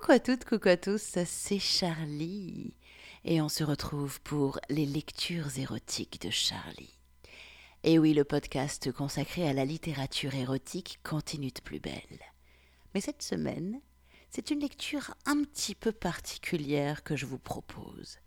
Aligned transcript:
Coucou 0.00 0.12
à 0.12 0.18
toutes, 0.18 0.44
coucou 0.44 0.68
à 0.70 0.76
tous, 0.76 1.18
c'est 1.24 1.58
Charlie. 1.60 2.74
Et 3.24 3.40
on 3.40 3.48
se 3.48 3.62
retrouve 3.62 4.20
pour 4.22 4.58
les 4.68 4.86
lectures 4.86 5.56
érotiques 5.56 6.20
de 6.20 6.30
Charlie. 6.30 6.98
Et 7.84 8.00
oui, 8.00 8.12
le 8.12 8.24
podcast 8.24 8.90
consacré 8.90 9.48
à 9.48 9.52
la 9.52 9.64
littérature 9.64 10.34
érotique 10.34 10.98
continue 11.04 11.52
de 11.52 11.60
plus 11.60 11.78
belle. 11.78 12.20
Mais 12.92 13.00
cette 13.00 13.22
semaine, 13.22 13.80
c'est 14.30 14.50
une 14.50 14.60
lecture 14.60 15.14
un 15.26 15.44
petit 15.44 15.76
peu 15.76 15.92
particulière 15.92 17.04
que 17.04 17.14
je 17.14 17.26
vous 17.26 17.38
propose. 17.38 18.18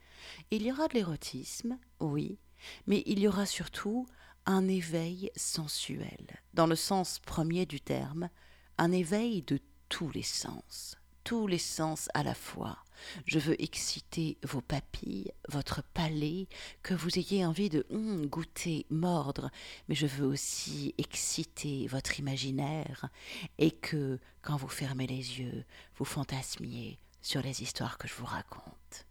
Il 0.52 0.64
y 0.64 0.72
aura 0.72 0.88
de 0.88 0.94
l'érotisme, 0.94 1.78
oui, 2.00 2.40
mais 2.88 3.04
il 3.06 3.20
y 3.20 3.28
aura 3.28 3.46
surtout 3.46 4.08
un 4.46 4.70
éveil 4.70 5.32
sensuel, 5.36 6.40
dans 6.54 6.68
le 6.68 6.78
sens 6.78 7.20
premier 7.20 7.66
du 7.66 7.82
terme, 7.82 8.30
un 8.78 8.94
éveil 8.94 9.42
de 9.42 9.60
tous 9.90 10.10
les 10.12 10.24
sens 10.24 10.96
tous 11.28 11.46
les 11.46 11.58
sens 11.58 12.08
à 12.14 12.24
la 12.24 12.34
fois. 12.34 12.78
Je 13.26 13.38
veux 13.38 13.62
exciter 13.62 14.38
vos 14.44 14.62
papilles, 14.62 15.30
votre 15.50 15.84
palais, 15.84 16.48
que 16.84 16.94
vous 16.94 17.20
ayez 17.20 17.46
envie 17.46 17.68
de 17.68 17.86
hum, 17.90 18.28
goûter, 18.28 18.86
mordre, 18.90 19.52
mais 19.90 19.96
je 19.96 20.08
veux 20.08 20.26
aussi 20.26 20.96
exciter 20.98 21.86
votre 21.88 22.18
imaginaire 22.22 23.10
et 23.58 23.72
que, 23.72 24.20
quand 24.42 24.56
vous 24.56 24.70
fermez 24.70 25.06
les 25.06 25.42
yeux, 25.42 25.66
vous 25.98 26.06
fantasmiez 26.06 26.98
sur 27.22 27.42
les 27.42 27.62
histoires 27.62 27.98
que 27.98 28.08
je 28.08 28.14
vous 28.14 28.26
raconte. 28.26 29.06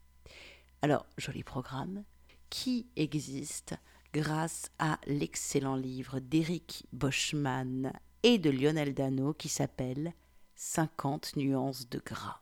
Alors, 0.80 1.04
joli 1.18 1.42
programme, 1.42 2.02
qui 2.48 2.86
existe 2.96 3.74
grâce 4.14 4.70
à 4.78 4.98
l'excellent 5.06 5.76
livre 5.76 6.18
d'Éric 6.18 6.86
Boschmann 6.94 7.92
et 8.22 8.38
de 8.38 8.48
Lionel 8.48 8.94
Dano 8.94 9.34
qui 9.34 9.50
s'appelle 9.50 10.14
50 10.56 11.36
nuances 11.36 11.88
de 11.88 12.00
gras. 12.04 12.40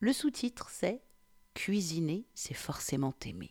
Le 0.00 0.12
sous-titre, 0.12 0.68
c'est 0.70 1.02
Cuisiner, 1.54 2.26
c'est 2.34 2.54
forcément 2.54 3.14
aimer. 3.24 3.50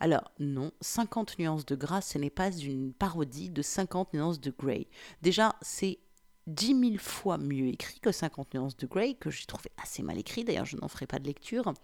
Alors 0.00 0.32
non, 0.38 0.72
50 0.80 1.38
nuances 1.38 1.66
de 1.66 1.76
gras, 1.76 2.00
ce 2.00 2.18
n'est 2.18 2.30
pas 2.30 2.50
une 2.50 2.92
parodie 2.92 3.50
de 3.50 3.62
50 3.62 4.14
nuances 4.14 4.40
de 4.40 4.50
Grey. 4.50 4.88
Déjà, 5.22 5.56
c'est 5.60 5.98
dix 6.46 6.74
mille 6.74 6.98
fois 6.98 7.38
mieux 7.38 7.68
écrit 7.68 7.98
que 7.98 8.12
50 8.12 8.54
nuances 8.54 8.76
de 8.76 8.86
Grey, 8.86 9.14
que 9.14 9.30
j'ai 9.30 9.46
trouvé 9.46 9.70
assez 9.82 10.02
mal 10.02 10.18
écrit, 10.18 10.44
d'ailleurs 10.44 10.64
je 10.64 10.76
n'en 10.76 10.88
ferai 10.88 11.06
pas 11.06 11.18
de 11.18 11.26
lecture. 11.26 11.74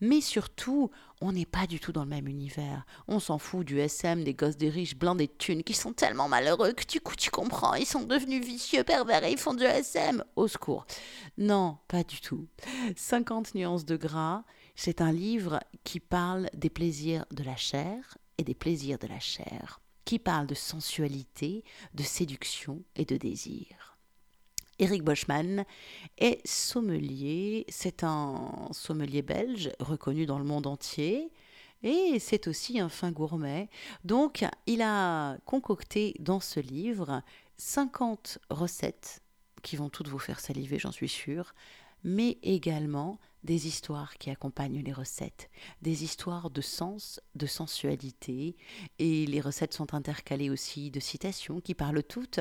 Mais 0.00 0.20
surtout, 0.20 0.90
on 1.20 1.32
n'est 1.32 1.46
pas 1.46 1.66
du 1.66 1.80
tout 1.80 1.92
dans 1.92 2.04
le 2.04 2.10
même 2.10 2.28
univers. 2.28 2.84
On 3.08 3.18
s'en 3.18 3.38
fout 3.38 3.66
du 3.66 3.80
SM, 3.80 4.24
des 4.24 4.34
gosses 4.34 4.56
des 4.56 4.68
riches, 4.68 4.96
blindés 4.96 5.26
de 5.26 5.32
thunes, 5.32 5.62
qui 5.62 5.74
sont 5.74 5.92
tellement 5.92 6.28
malheureux 6.28 6.72
que 6.72 6.86
du 6.86 7.00
coup 7.00 7.16
tu 7.16 7.30
comprends, 7.30 7.74
ils 7.74 7.86
sont 7.86 8.02
devenus 8.04 8.44
vicieux, 8.44 8.84
pervers 8.84 9.24
et 9.24 9.32
ils 9.32 9.38
font 9.38 9.54
du 9.54 9.64
SM. 9.64 10.22
Au 10.36 10.48
secours. 10.48 10.86
Non, 11.38 11.78
pas 11.88 12.04
du 12.04 12.20
tout. 12.20 12.46
50 12.96 13.54
nuances 13.54 13.86
de 13.86 13.96
gras, 13.96 14.44
c'est 14.76 15.00
un 15.00 15.12
livre 15.12 15.60
qui 15.84 16.00
parle 16.00 16.50
des 16.54 16.70
plaisirs 16.70 17.24
de 17.30 17.42
la 17.42 17.56
chair 17.56 18.18
et 18.38 18.44
des 18.44 18.54
plaisirs 18.54 18.98
de 18.98 19.06
la 19.06 19.20
chair, 19.20 19.80
qui 20.04 20.18
parle 20.18 20.46
de 20.46 20.54
sensualité, 20.54 21.64
de 21.94 22.02
séduction 22.02 22.82
et 22.96 23.04
de 23.04 23.16
désir. 23.16 23.93
Eric 24.78 25.02
Boschmann 25.02 25.64
est 26.18 26.46
sommelier. 26.46 27.64
C'est 27.68 28.04
un 28.04 28.68
sommelier 28.72 29.22
belge 29.22 29.70
reconnu 29.80 30.26
dans 30.26 30.38
le 30.38 30.44
monde 30.44 30.66
entier. 30.66 31.30
Et 31.82 32.18
c'est 32.18 32.48
aussi 32.48 32.80
un 32.80 32.88
fin 32.88 33.12
gourmet. 33.12 33.68
Donc, 34.04 34.44
il 34.66 34.80
a 34.80 35.36
concocté 35.44 36.14
dans 36.18 36.40
ce 36.40 36.58
livre 36.58 37.22
50 37.58 38.38
recettes 38.50 39.20
qui 39.62 39.76
vont 39.76 39.90
toutes 39.90 40.08
vous 40.08 40.18
faire 40.18 40.40
saliver, 40.40 40.78
j'en 40.78 40.92
suis 40.92 41.08
sûre, 41.08 41.54
mais 42.02 42.38
également 42.42 43.18
des 43.44 43.66
histoires 43.66 44.14
qui 44.14 44.30
accompagnent 44.30 44.82
les 44.82 44.92
recettes, 44.92 45.50
des 45.82 46.04
histoires 46.04 46.50
de 46.50 46.60
sens, 46.60 47.20
de 47.34 47.46
sensualité, 47.46 48.56
et 48.98 49.26
les 49.26 49.40
recettes 49.40 49.74
sont 49.74 49.94
intercalées 49.94 50.50
aussi 50.50 50.90
de 50.90 51.00
citations 51.00 51.60
qui 51.60 51.74
parlent 51.74 52.02
toutes 52.02 52.40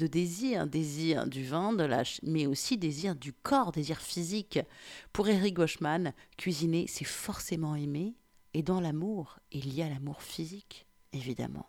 de 0.00 0.06
désir, 0.06 0.66
désir 0.66 1.26
du 1.26 1.46
la, 1.50 2.02
mais 2.22 2.46
aussi 2.46 2.78
désir 2.78 3.14
du 3.14 3.34
corps, 3.34 3.70
désir 3.70 4.00
physique. 4.00 4.58
Pour 5.12 5.28
Eric 5.28 5.54
Goschman, 5.54 6.14
cuisiner, 6.38 6.86
c'est 6.88 7.04
forcément 7.04 7.76
aimer, 7.76 8.14
et 8.54 8.62
dans 8.62 8.80
l'amour, 8.80 9.38
il 9.52 9.74
y 9.74 9.82
a 9.82 9.90
l'amour 9.90 10.22
physique, 10.22 10.86
évidemment. 11.12 11.66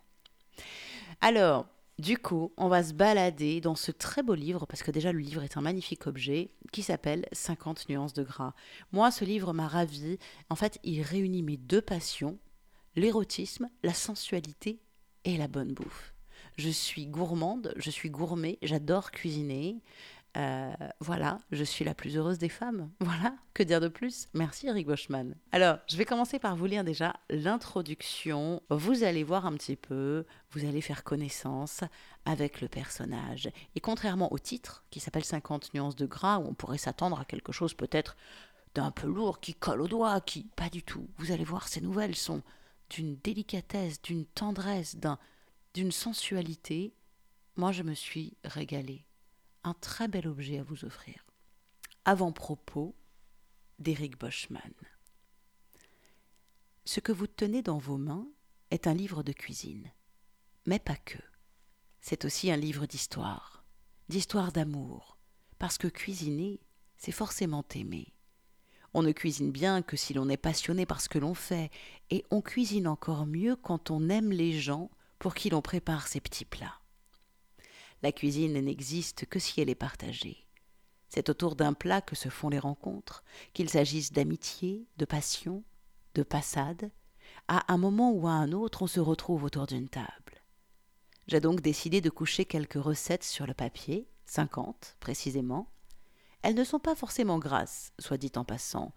Alors, 1.20 1.66
du 1.98 2.16
coup, 2.16 2.52
on 2.56 2.68
va 2.68 2.82
se 2.82 2.94
balader 2.94 3.60
dans 3.60 3.74
ce 3.74 3.92
très 3.92 4.22
beau 4.22 4.34
livre, 4.34 4.64
parce 4.66 4.82
que 4.82 4.90
déjà 4.90 5.12
le 5.12 5.18
livre 5.18 5.42
est 5.42 5.58
un 5.58 5.60
magnifique 5.60 6.06
objet, 6.06 6.52
qui 6.72 6.82
s'appelle 6.82 7.28
50 7.32 7.90
nuances 7.90 8.14
de 8.14 8.22
gras. 8.22 8.54
Moi, 8.92 9.10
ce 9.10 9.26
livre 9.26 9.52
m'a 9.52 9.68
ravi. 9.68 10.18
En 10.48 10.56
fait, 10.56 10.78
il 10.84 11.02
réunit 11.02 11.42
mes 11.42 11.58
deux 11.58 11.82
passions, 11.82 12.38
l'érotisme, 12.96 13.68
la 13.82 13.92
sensualité 13.92 14.80
et 15.24 15.36
la 15.36 15.48
bonne 15.48 15.74
bouffe. 15.74 16.11
Je 16.56 16.68
suis 16.68 17.06
gourmande, 17.06 17.72
je 17.76 17.90
suis 17.90 18.10
gourmet, 18.10 18.58
j'adore 18.62 19.10
cuisiner. 19.10 19.80
Euh, 20.36 20.72
voilà, 21.00 21.38
je 21.50 21.62
suis 21.62 21.84
la 21.84 21.94
plus 21.94 22.16
heureuse 22.16 22.38
des 22.38 22.48
femmes. 22.48 22.90
Voilà, 23.00 23.34
que 23.52 23.62
dire 23.62 23.80
de 23.80 23.88
plus? 23.88 24.28
Merci 24.32 24.66
Eric 24.66 24.86
Boschman. 24.86 25.34
Alors, 25.52 25.78
je 25.88 25.96
vais 25.96 26.06
commencer 26.06 26.38
par 26.38 26.56
vous 26.56 26.64
lire 26.64 26.84
déjà 26.84 27.14
l'introduction. 27.28 28.62
Vous 28.70 29.04
allez 29.04 29.24
voir 29.24 29.44
un 29.44 29.52
petit 29.54 29.76
peu, 29.76 30.24
vous 30.52 30.64
allez 30.64 30.80
faire 30.80 31.04
connaissance 31.04 31.80
avec 32.24 32.60
le 32.62 32.68
personnage. 32.68 33.50
Et 33.74 33.80
contrairement 33.80 34.32
au 34.32 34.38
titre, 34.38 34.84
qui 34.90 35.00
s'appelle 35.00 35.24
50 35.24 35.74
nuances 35.74 35.96
de 35.96 36.06
gras, 36.06 36.38
où 36.38 36.46
on 36.48 36.54
pourrait 36.54 36.78
s'attendre 36.78 37.20
à 37.20 37.26
quelque 37.26 37.52
chose 37.52 37.74
peut-être 37.74 38.16
d'un 38.74 38.90
peu 38.90 39.06
lourd, 39.06 39.40
qui 39.40 39.54
colle 39.54 39.82
au 39.82 39.88
doigt, 39.88 40.20
qui... 40.22 40.44
Pas 40.56 40.70
du 40.70 40.82
tout. 40.82 41.06
Vous 41.18 41.32
allez 41.32 41.44
voir, 41.44 41.68
ces 41.68 41.82
nouvelles 41.82 42.16
sont 42.16 42.42
d'une 42.88 43.16
délicatesse, 43.16 44.00
d'une 44.00 44.24
tendresse, 44.24 44.96
d'un 44.96 45.18
d'une 45.74 45.92
sensualité, 45.92 46.94
moi 47.56 47.72
je 47.72 47.82
me 47.82 47.94
suis 47.94 48.36
régalée. 48.44 49.06
Un 49.64 49.74
très 49.74 50.08
bel 50.08 50.26
objet 50.26 50.58
à 50.58 50.62
vous 50.62 50.84
offrir. 50.84 51.24
Avant-propos 52.04 52.96
d'Éric 53.78 54.18
Boschman. 54.18 54.72
Ce 56.84 57.00
que 57.00 57.12
vous 57.12 57.28
tenez 57.28 57.62
dans 57.62 57.78
vos 57.78 57.96
mains 57.96 58.26
est 58.70 58.86
un 58.86 58.94
livre 58.94 59.22
de 59.22 59.32
cuisine, 59.32 59.92
mais 60.66 60.78
pas 60.78 60.96
que. 60.96 61.18
C'est 62.00 62.24
aussi 62.24 62.50
un 62.50 62.56
livre 62.56 62.86
d'histoire, 62.86 63.64
d'histoire 64.08 64.50
d'amour, 64.50 65.16
parce 65.58 65.78
que 65.78 65.86
cuisiner, 65.86 66.60
c'est 66.96 67.12
forcément 67.12 67.64
aimer. 67.76 68.12
On 68.94 69.02
ne 69.02 69.12
cuisine 69.12 69.52
bien 69.52 69.80
que 69.80 69.96
si 69.96 70.12
l'on 70.12 70.28
est 70.28 70.36
passionné 70.36 70.86
par 70.86 71.00
ce 71.00 71.08
que 71.08 71.20
l'on 71.20 71.34
fait, 71.34 71.70
et 72.10 72.24
on 72.30 72.42
cuisine 72.42 72.88
encore 72.88 73.26
mieux 73.26 73.54
quand 73.54 73.90
on 73.90 74.08
aime 74.08 74.32
les 74.32 74.52
gens 74.52 74.90
pour 75.22 75.36
qui 75.36 75.50
l'on 75.50 75.62
prépare 75.62 76.08
ces 76.08 76.20
petits 76.20 76.44
plats. 76.44 76.80
La 78.02 78.10
cuisine 78.10 78.60
n'existe 78.60 79.24
que 79.26 79.38
si 79.38 79.60
elle 79.60 79.70
est 79.70 79.76
partagée. 79.76 80.48
C'est 81.08 81.28
autour 81.28 81.54
d'un 81.54 81.74
plat 81.74 82.00
que 82.00 82.16
se 82.16 82.28
font 82.28 82.48
les 82.48 82.58
rencontres, 82.58 83.22
qu'il 83.52 83.70
s'agisse 83.70 84.10
d'amitié, 84.10 84.88
de 84.96 85.04
passion, 85.04 85.62
de 86.16 86.24
passade. 86.24 86.90
À 87.46 87.72
un 87.72 87.78
moment 87.78 88.10
ou 88.10 88.26
à 88.26 88.32
un 88.32 88.50
autre, 88.50 88.82
on 88.82 88.88
se 88.88 88.98
retrouve 88.98 89.44
autour 89.44 89.68
d'une 89.68 89.88
table. 89.88 90.42
J'ai 91.28 91.38
donc 91.38 91.60
décidé 91.60 92.00
de 92.00 92.10
coucher 92.10 92.44
quelques 92.44 92.82
recettes 92.82 93.22
sur 93.22 93.46
le 93.46 93.54
papier, 93.54 94.08
cinquante 94.24 94.96
précisément. 94.98 95.70
Elles 96.42 96.56
ne 96.56 96.64
sont 96.64 96.80
pas 96.80 96.96
forcément 96.96 97.38
grasses, 97.38 97.92
soit 98.00 98.18
dit 98.18 98.32
en 98.34 98.44
passant, 98.44 98.92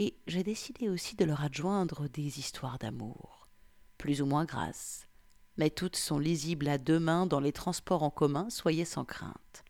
et 0.00 0.18
j'ai 0.26 0.42
décidé 0.42 0.88
aussi 0.88 1.14
de 1.14 1.24
leur 1.24 1.44
adjoindre 1.44 2.08
des 2.08 2.40
histoires 2.40 2.80
d'amour, 2.80 3.48
plus 3.96 4.22
ou 4.22 4.26
moins 4.26 4.44
grasses, 4.44 5.07
mais 5.58 5.70
toutes 5.70 5.96
sont 5.96 6.18
lisibles 6.18 6.68
à 6.68 6.78
deux 6.78 7.00
mains 7.00 7.26
dans 7.26 7.40
les 7.40 7.52
transports 7.52 8.04
en 8.04 8.10
commun, 8.10 8.48
soyez 8.48 8.84
sans 8.84 9.04
crainte. 9.04 9.64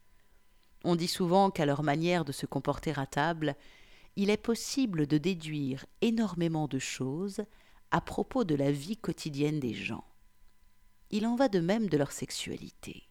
On 0.84 0.94
dit 0.94 1.08
souvent 1.08 1.50
qu'à 1.50 1.66
leur 1.66 1.82
manière 1.82 2.24
de 2.24 2.32
se 2.32 2.46
comporter 2.46 2.92
à 2.96 3.06
table, 3.06 3.56
il 4.14 4.30
est 4.30 4.36
possible 4.36 5.06
de 5.06 5.18
déduire 5.18 5.86
énormément 6.00 6.68
de 6.68 6.78
choses 6.78 7.42
à 7.90 8.00
propos 8.00 8.44
de 8.44 8.54
la 8.54 8.70
vie 8.70 8.96
quotidienne 8.96 9.60
des 9.60 9.74
gens. 9.74 10.04
Il 11.10 11.26
en 11.26 11.36
va 11.36 11.48
de 11.48 11.58
même 11.58 11.88
de 11.88 11.96
leur 11.96 12.12
sexualité. 12.12 13.08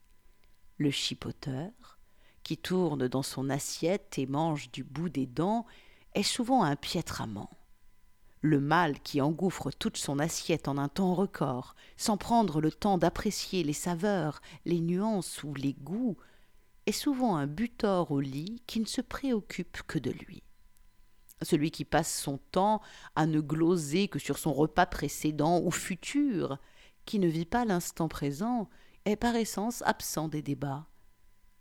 Le 0.78 0.92
chipoteur, 0.92 1.98
qui 2.44 2.58
tourne 2.58 3.08
dans 3.08 3.24
son 3.24 3.50
assiette 3.50 4.20
et 4.20 4.28
mange 4.28 4.72
du 4.72 4.84
bout 4.84 5.10
des 5.10 5.26
dents, 5.26 5.66
est 6.14 6.24
souvent 6.24 6.64
un 6.64 6.76
piètre 6.76 7.22
amant. 7.22 7.50
Le 8.48 8.62
mâle 8.62 8.98
qui 9.02 9.20
engouffre 9.20 9.72
toute 9.72 9.98
son 9.98 10.20
assiette 10.20 10.70
en 10.70 10.78
un 10.78 10.88
temps 10.88 11.14
record, 11.14 11.76
sans 11.98 12.16
prendre 12.16 12.62
le 12.62 12.72
temps 12.72 12.98
d'apprécier 12.98 13.62
les 13.62 13.74
saveurs, 13.74 14.40
les 14.64 14.80
nuances 14.80 15.44
ou 15.44 15.54
les 15.54 15.74
goûts, 15.74 16.16
est 16.86 16.94
souvent 16.94 17.36
un 17.36 17.46
butor 17.46 18.10
au 18.10 18.22
lit 18.22 18.64
qui 18.66 18.80
ne 18.80 18.86
se 18.86 19.02
préoccupe 19.02 19.82
que 19.86 20.00
de 20.00 20.12
lui. 20.12 20.44
Celui 21.42 21.72
qui 21.72 21.84
passe 21.84 22.22
son 22.22 22.38
temps 22.38 22.82
à 23.18 23.26
ne 23.26 23.42
gloser 23.42 24.08
que 24.08 24.18
sur 24.18 24.38
son 24.38 24.54
repas 24.54 24.86
précédent 24.86 25.60
ou 25.60 25.70
futur, 25.70 26.58
qui 27.04 27.20
ne 27.20 27.28
vit 27.28 27.44
pas 27.44 27.66
l'instant 27.66 28.08
présent, 28.08 28.70
est 29.04 29.18
par 29.18 29.36
essence 29.36 29.82
absent 29.82 30.30
des 30.30 30.42
débats. 30.42 30.88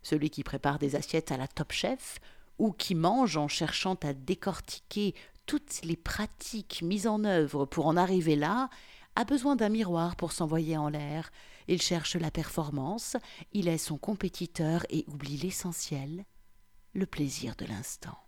Celui 0.02 0.30
qui 0.30 0.44
prépare 0.44 0.78
des 0.78 0.94
assiettes 0.94 1.32
à 1.32 1.36
la 1.36 1.48
top 1.48 1.72
chef 1.72 2.20
ou 2.58 2.70
qui 2.70 2.94
mange 2.94 3.36
en 3.36 3.48
cherchant 3.48 3.96
à 4.04 4.12
décortiquer 4.12 5.16
toutes 5.46 5.80
les 5.82 5.96
pratiques 5.96 6.82
mises 6.82 7.06
en 7.06 7.24
œuvre 7.24 7.64
pour 7.64 7.86
en 7.86 7.96
arriver 7.96 8.36
là, 8.36 8.68
a 9.14 9.24
besoin 9.24 9.56
d'un 9.56 9.70
miroir 9.70 10.16
pour 10.16 10.32
s'envoyer 10.32 10.76
en 10.76 10.88
l'air. 10.88 11.30
Il 11.68 11.80
cherche 11.80 12.16
la 12.16 12.30
performance, 12.30 13.16
il 13.52 13.68
est 13.68 13.78
son 13.78 13.96
compétiteur 13.96 14.84
et 14.90 15.04
oublie 15.08 15.38
l'essentiel, 15.38 16.24
le 16.92 17.06
plaisir 17.06 17.56
de 17.56 17.64
l'instant. 17.64 18.18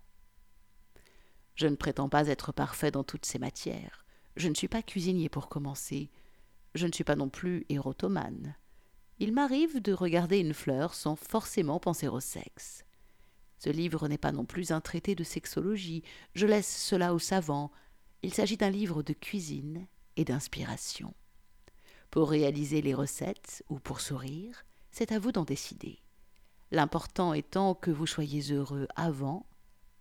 Je 1.54 1.66
ne 1.66 1.76
prétends 1.76 2.08
pas 2.08 2.28
être 2.28 2.52
parfait 2.52 2.90
dans 2.90 3.04
toutes 3.04 3.26
ces 3.26 3.38
matières. 3.38 4.06
Je 4.36 4.48
ne 4.48 4.54
suis 4.54 4.68
pas 4.68 4.82
cuisinier 4.82 5.28
pour 5.28 5.48
commencer. 5.48 6.10
Je 6.74 6.86
ne 6.86 6.92
suis 6.92 7.04
pas 7.04 7.16
non 7.16 7.28
plus 7.28 7.66
érotomane. 7.68 8.54
Il 9.18 9.32
m'arrive 9.32 9.82
de 9.82 9.92
regarder 9.92 10.38
une 10.38 10.54
fleur 10.54 10.94
sans 10.94 11.16
forcément 11.16 11.80
penser 11.80 12.06
au 12.06 12.20
sexe. 12.20 12.84
Ce 13.58 13.70
livre 13.70 14.08
n'est 14.08 14.18
pas 14.18 14.32
non 14.32 14.44
plus 14.44 14.70
un 14.70 14.80
traité 14.80 15.14
de 15.14 15.24
sexologie, 15.24 16.02
je 16.34 16.46
laisse 16.46 16.84
cela 16.84 17.12
aux 17.12 17.18
savants. 17.18 17.72
Il 18.22 18.32
s'agit 18.32 18.56
d'un 18.56 18.70
livre 18.70 19.02
de 19.02 19.12
cuisine 19.12 19.86
et 20.16 20.24
d'inspiration. 20.24 21.14
Pour 22.10 22.30
réaliser 22.30 22.80
les 22.80 22.94
recettes 22.94 23.64
ou 23.68 23.78
pour 23.78 24.00
sourire, 24.00 24.64
c'est 24.90 25.12
à 25.12 25.18
vous 25.18 25.32
d'en 25.32 25.44
décider. 25.44 26.00
L'important 26.70 27.34
étant 27.34 27.74
que 27.74 27.90
vous 27.90 28.06
soyez 28.06 28.52
heureux 28.52 28.86
avant, 28.96 29.46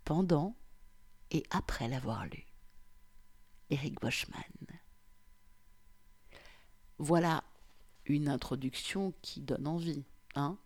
pendant 0.04 0.56
et 1.30 1.42
après 1.50 1.88
l'avoir 1.88 2.26
lu. 2.26 2.46
Eric 3.70 4.00
Boschman. 4.00 4.42
Voilà 6.98 7.44
une 8.06 8.28
introduction 8.28 9.12
qui 9.20 9.40
donne 9.40 9.66
envie, 9.66 10.04
hein 10.34 10.58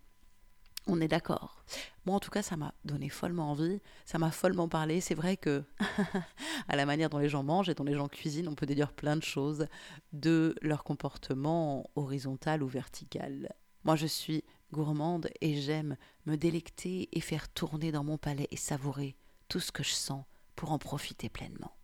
on 0.86 1.00
est 1.00 1.08
d'accord. 1.08 1.64
Moi, 2.04 2.16
en 2.16 2.20
tout 2.20 2.30
cas, 2.30 2.42
ça 2.42 2.56
m'a 2.56 2.74
donné 2.84 3.08
follement 3.08 3.50
envie, 3.50 3.80
ça 4.04 4.18
m'a 4.18 4.30
follement 4.30 4.68
parlé. 4.68 5.00
C'est 5.00 5.14
vrai 5.14 5.36
que, 5.36 5.64
à 6.68 6.76
la 6.76 6.86
manière 6.86 7.10
dont 7.10 7.18
les 7.18 7.28
gens 7.28 7.42
mangent 7.42 7.68
et 7.68 7.74
dont 7.74 7.84
les 7.84 7.94
gens 7.94 8.08
cuisinent, 8.08 8.48
on 8.48 8.54
peut 8.54 8.66
déduire 8.66 8.92
plein 8.92 9.16
de 9.16 9.22
choses 9.22 9.66
de 10.12 10.54
leur 10.60 10.84
comportement 10.84 11.88
horizontal 11.94 12.62
ou 12.62 12.68
vertical. 12.68 13.54
Moi, 13.84 13.96
je 13.96 14.06
suis 14.06 14.44
gourmande 14.72 15.28
et 15.40 15.60
j'aime 15.60 15.96
me 16.26 16.36
délecter 16.36 17.08
et 17.12 17.20
faire 17.20 17.48
tourner 17.48 17.92
dans 17.92 18.04
mon 18.04 18.18
palais 18.18 18.48
et 18.50 18.56
savourer 18.56 19.16
tout 19.48 19.60
ce 19.60 19.70
que 19.70 19.82
je 19.82 19.92
sens 19.92 20.24
pour 20.56 20.72
en 20.72 20.78
profiter 20.78 21.28
pleinement. 21.28 21.76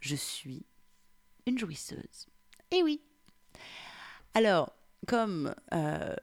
Je 0.00 0.16
suis 0.16 0.66
une 1.46 1.58
jouisseuse. 1.58 2.26
Et 2.70 2.82
oui. 2.82 3.02
Alors, 4.34 4.72
comme 5.06 5.54
euh, 5.74 6.14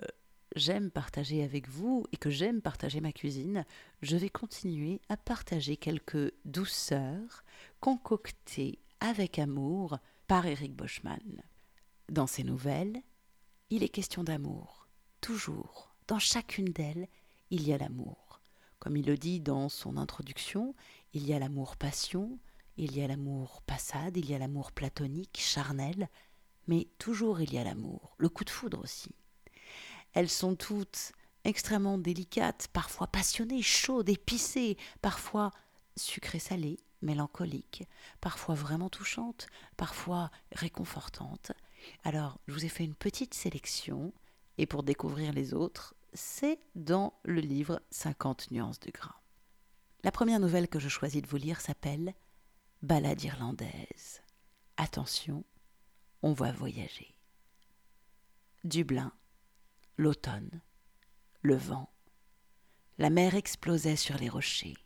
j'aime 0.60 0.92
partager 0.92 1.44
avec 1.44 1.68
vous 1.68 2.06
et 2.12 2.18
que 2.18 2.30
j'aime 2.30 2.62
partager 2.62 3.02
ma 3.02 3.12
cuisine, 3.12 3.66
je 4.02 4.18
vais 4.18 4.30
continuer 4.30 5.02
à 5.10 5.18
partager 5.18 5.78
quelques 5.78 6.34
douceurs 6.46 7.44
concoctées 7.80 8.78
avec 9.00 9.40
amour 9.40 9.98
par 10.28 10.46
Eric 10.46 10.76
Boschman. 10.76 11.42
Dans 12.10 12.28
ses 12.28 12.44
nouvelles, 12.44 13.02
il 13.72 13.84
est 13.84 13.90
question 13.90 14.24
d'amour, 14.24 14.88
toujours. 15.22 15.96
Dans 16.08 16.20
chacune 16.20 16.72
d'elles, 16.72 17.08
il 17.50 17.68
y 17.68 17.74
a 17.74 17.78
l'amour. 17.78 18.42
Comme 18.80 18.98
il 18.98 19.06
le 19.06 19.18
dit 19.18 19.40
dans 19.40 19.70
son 19.70 19.98
introduction, 19.98 20.76
il 21.14 21.26
y 21.26 21.34
a 21.34 21.40
l'amour-passion, 21.40 22.38
il 22.78 22.96
y 22.96 23.02
a 23.02 23.08
l'amour 23.08 23.62
passade, 23.64 24.18
il 24.18 24.30
y 24.30 24.34
a 24.34 24.40
l'amour 24.40 24.72
platonique, 24.72 25.40
charnel, 25.40 26.10
mais 26.68 26.88
toujours 26.98 27.42
il 27.42 27.54
y 27.54 27.58
a 27.58 27.64
l'amour, 27.64 28.16
le 28.18 28.30
coup 28.30 28.44
de 28.44 28.50
foudre 28.50 28.80
aussi. 28.82 29.16
Elles 30.14 30.30
sont 30.30 30.56
toutes 30.56 31.14
extrêmement 31.44 31.98
délicates, 31.98 32.68
parfois 32.74 33.08
passionnées, 33.08 33.62
chaudes, 33.62 34.10
épicées, 34.10 34.78
parfois 35.02 35.52
sucrées-salées, 35.96 36.80
mélancoliques, 37.02 37.88
parfois 38.22 38.56
vraiment 38.56 38.90
touchantes, 38.90 39.48
parfois 39.78 40.32
réconfortantes. 40.52 41.52
Alors, 42.04 42.40
je 42.48 42.54
vous 42.54 42.66
ai 42.66 42.70
fait 42.70 42.84
une 42.84 42.96
petite 42.96 43.34
sélection, 43.34 44.14
et 44.58 44.66
pour 44.66 44.84
découvrir 44.84 45.32
les 45.32 45.54
autres, 45.54 45.96
c'est 46.14 46.60
dans 46.76 47.14
le 47.24 47.40
livre 47.40 47.82
50 47.92 48.52
nuances 48.52 48.80
de 48.80 48.92
gras. 48.92 49.22
La 50.04 50.12
première 50.12 50.40
nouvelle 50.40 50.68
que 50.68 50.80
je 50.80 50.90
choisis 50.90 51.22
de 51.22 51.28
vous 51.28 51.38
lire 51.38 51.62
s'appelle 51.62 52.14
Ballade 52.82 53.22
irlandaise. 53.24 54.22
Attention, 54.78 55.44
on 56.22 56.34
va 56.34 56.52
voyager. 56.52 57.16
Dublin, 58.64 59.14
l'automne, 60.00 60.62
le 61.42 61.56
vent. 61.56 61.90
La 63.00 63.10
mer 63.10 63.36
explosait 63.36 63.98
sur 63.98 64.18
les 64.18 64.30
rochers. 64.30 64.78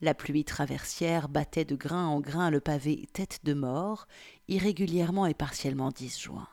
La 0.00 0.14
pluie 0.14 0.44
traversière 0.44 1.28
battait 1.28 1.64
de 1.64 1.74
grain 1.74 2.06
en 2.06 2.20
grain 2.20 2.48
le 2.48 2.60
pavé 2.60 3.08
tête 3.12 3.40
de 3.42 3.52
mort, 3.52 4.06
irrégulièrement 4.46 5.26
et 5.26 5.34
partiellement 5.34 5.90
disjoint. 5.90 6.48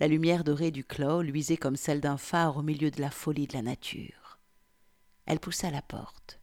La 0.00 0.06
lumière 0.06 0.44
dorée 0.44 0.70
du 0.70 0.84
clos 0.84 1.22
luisait 1.22 1.56
comme 1.56 1.76
celle 1.76 2.02
d'un 2.02 2.18
phare 2.18 2.58
au 2.58 2.62
milieu 2.62 2.90
de 2.90 3.00
la 3.00 3.10
folie 3.10 3.46
de 3.46 3.54
la 3.54 3.62
nature. 3.62 4.38
Elle 5.24 5.40
poussa 5.40 5.70
la 5.70 5.80
porte. 5.80 6.40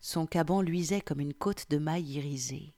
Son 0.00 0.26
caban 0.26 0.60
luisait 0.60 1.00
comme 1.00 1.20
une 1.20 1.34
côte 1.34 1.70
de 1.70 1.78
mailles 1.78 2.12
irisée. 2.12 2.74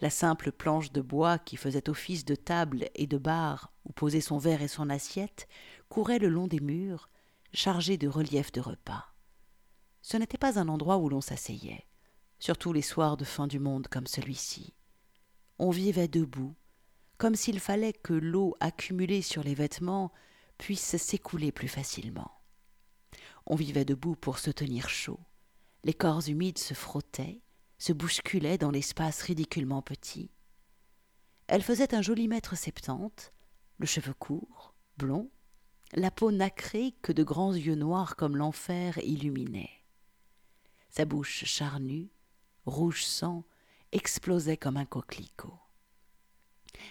La 0.00 0.10
simple 0.10 0.52
planche 0.52 0.92
de 0.92 1.00
bois 1.00 1.38
qui 1.38 1.56
faisait 1.56 1.90
office 1.90 2.24
de 2.24 2.36
table 2.36 2.88
et 2.94 3.08
de 3.08 3.18
bar 3.18 3.73
posait 3.94 4.20
son 4.20 4.38
verre 4.38 4.62
et 4.62 4.68
son 4.68 4.90
assiette 4.90 5.48
courait 5.88 6.18
le 6.18 6.28
long 6.28 6.46
des 6.46 6.60
murs, 6.60 7.08
chargée 7.52 7.96
de 7.96 8.08
reliefs 8.08 8.52
de 8.52 8.60
repas. 8.60 9.14
Ce 10.02 10.16
n'était 10.16 10.38
pas 10.38 10.58
un 10.58 10.68
endroit 10.68 10.98
où 10.98 11.08
l'on 11.08 11.20
s'asseyait, 11.20 11.86
surtout 12.38 12.72
les 12.72 12.82
soirs 12.82 13.16
de 13.16 13.24
fin 13.24 13.46
du 13.46 13.58
monde 13.58 13.88
comme 13.88 14.06
celui-ci. 14.06 14.74
On 15.58 15.70
vivait 15.70 16.08
debout, 16.08 16.54
comme 17.18 17.36
s'il 17.36 17.60
fallait 17.60 17.92
que 17.92 18.12
l'eau 18.12 18.56
accumulée 18.60 19.22
sur 19.22 19.42
les 19.42 19.54
vêtements 19.54 20.12
puisse 20.58 20.96
s'écouler 20.96 21.52
plus 21.52 21.68
facilement. 21.68 22.32
On 23.46 23.56
vivait 23.56 23.84
debout 23.84 24.16
pour 24.16 24.38
se 24.38 24.50
tenir 24.50 24.88
chaud. 24.88 25.20
Les 25.84 25.94
corps 25.94 26.26
humides 26.28 26.58
se 26.58 26.74
frottaient, 26.74 27.42
se 27.78 27.92
bousculaient 27.92 28.58
dans 28.58 28.70
l'espace 28.70 29.20
ridiculement 29.22 29.82
petit. 29.82 30.30
Elle 31.46 31.62
faisait 31.62 31.94
un 31.94 32.00
joli 32.00 32.26
mètre 32.26 32.56
septante, 32.56 33.33
le 33.78 33.86
cheveu 33.86 34.14
court, 34.14 34.74
blond, 34.96 35.30
la 35.92 36.10
peau 36.10 36.30
nacrée 36.30 36.94
que 37.02 37.12
de 37.12 37.22
grands 37.22 37.54
yeux 37.54 37.74
noirs 37.74 38.16
comme 38.16 38.36
l'enfer 38.36 38.98
illuminaient. 38.98 39.84
Sa 40.90 41.04
bouche 41.04 41.44
charnue, 41.44 42.10
rouge 42.66 43.04
sang, 43.04 43.44
explosait 43.92 44.56
comme 44.56 44.76
un 44.76 44.84
coquelicot. 44.84 45.58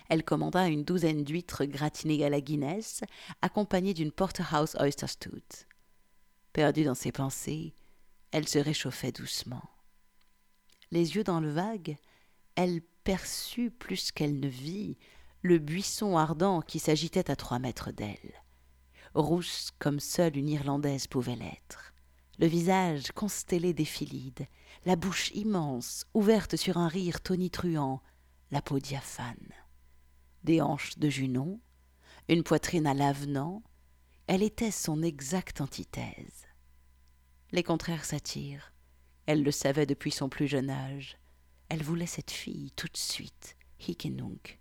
Elle 0.10 0.24
commanda 0.24 0.67
une 0.67 0.84
douzaine 0.84 1.24
d'huîtres 1.24 1.65
gratinées 1.65 2.24
à 2.25 2.29
la 2.29 2.41
Guinness, 2.41 3.01
accompagnées 3.41 3.93
d'une 3.93 4.12
porterhouse 4.12 4.75
oyster 4.79 5.07
stout. 5.07 5.65
Perdue 6.53 6.86
dans 6.86 6.96
ses 6.96 7.12
pensées, 7.12 7.74
elle 8.31 8.48
se 8.48 8.60
réchauffait 8.60 9.12
doucement. 9.12 9.69
Les 10.91 11.15
yeux 11.15 11.24
dans 11.24 11.39
le 11.39 11.51
vague, 11.51 11.98
elle 12.55 12.81
perçut 13.03 13.72
plus 13.72 14.12
qu'elle 14.12 14.39
ne 14.39 14.48
vit 14.48 14.98
le 15.43 15.59
buisson 15.59 16.17
ardent 16.17 16.62
qui 16.62 16.79
s'agitait 16.79 17.29
à 17.29 17.35
trois 17.35 17.59
mètres 17.59 17.91
d'elle 17.91 18.43
rousse 19.13 19.71
comme 19.79 20.00
seule 20.00 20.38
une 20.38 20.50
Irlandaise 20.50 21.07
pouvait 21.07 21.35
l'être. 21.35 21.93
Le 22.39 22.47
visage 22.47 23.12
constellé 23.12 23.73
d'éphylides, 23.73 24.47
la 24.85 24.95
bouche 24.95 25.31
immense, 25.35 26.05
ouverte 26.13 26.55
sur 26.55 26.77
un 26.77 26.88
rire 26.88 27.21
tonitruant, 27.21 28.01
la 28.51 28.62
peau 28.62 28.79
diaphane. 28.79 29.53
Des 30.43 30.62
hanches 30.62 30.97
de 30.97 31.09
Junon, 31.09 31.59
une 32.27 32.43
poitrine 32.43 32.88
à 32.88 32.93
l'avenant, 32.93 33.62
elle 34.27 34.41
était 34.41 34.71
son 34.71 35.03
exacte 35.03 35.62
antithèse. 35.62 36.47
Les 37.51 37.63
contraires 37.63 38.05
s'attirent. 38.05 38.73
Elle 39.25 39.43
le 39.43 39.51
savait 39.51 39.85
depuis 39.85 40.12
son 40.12 40.27
plus 40.27 40.47
jeune 40.47 40.69
âge. 40.69 41.17
Elle 41.69 41.83
voulait 41.83 42.07
cette 42.07 42.31
fille 42.31 42.71
tout 42.71 42.88
de 42.88 42.97
suite, 42.97 43.55
nunc. 44.05 44.59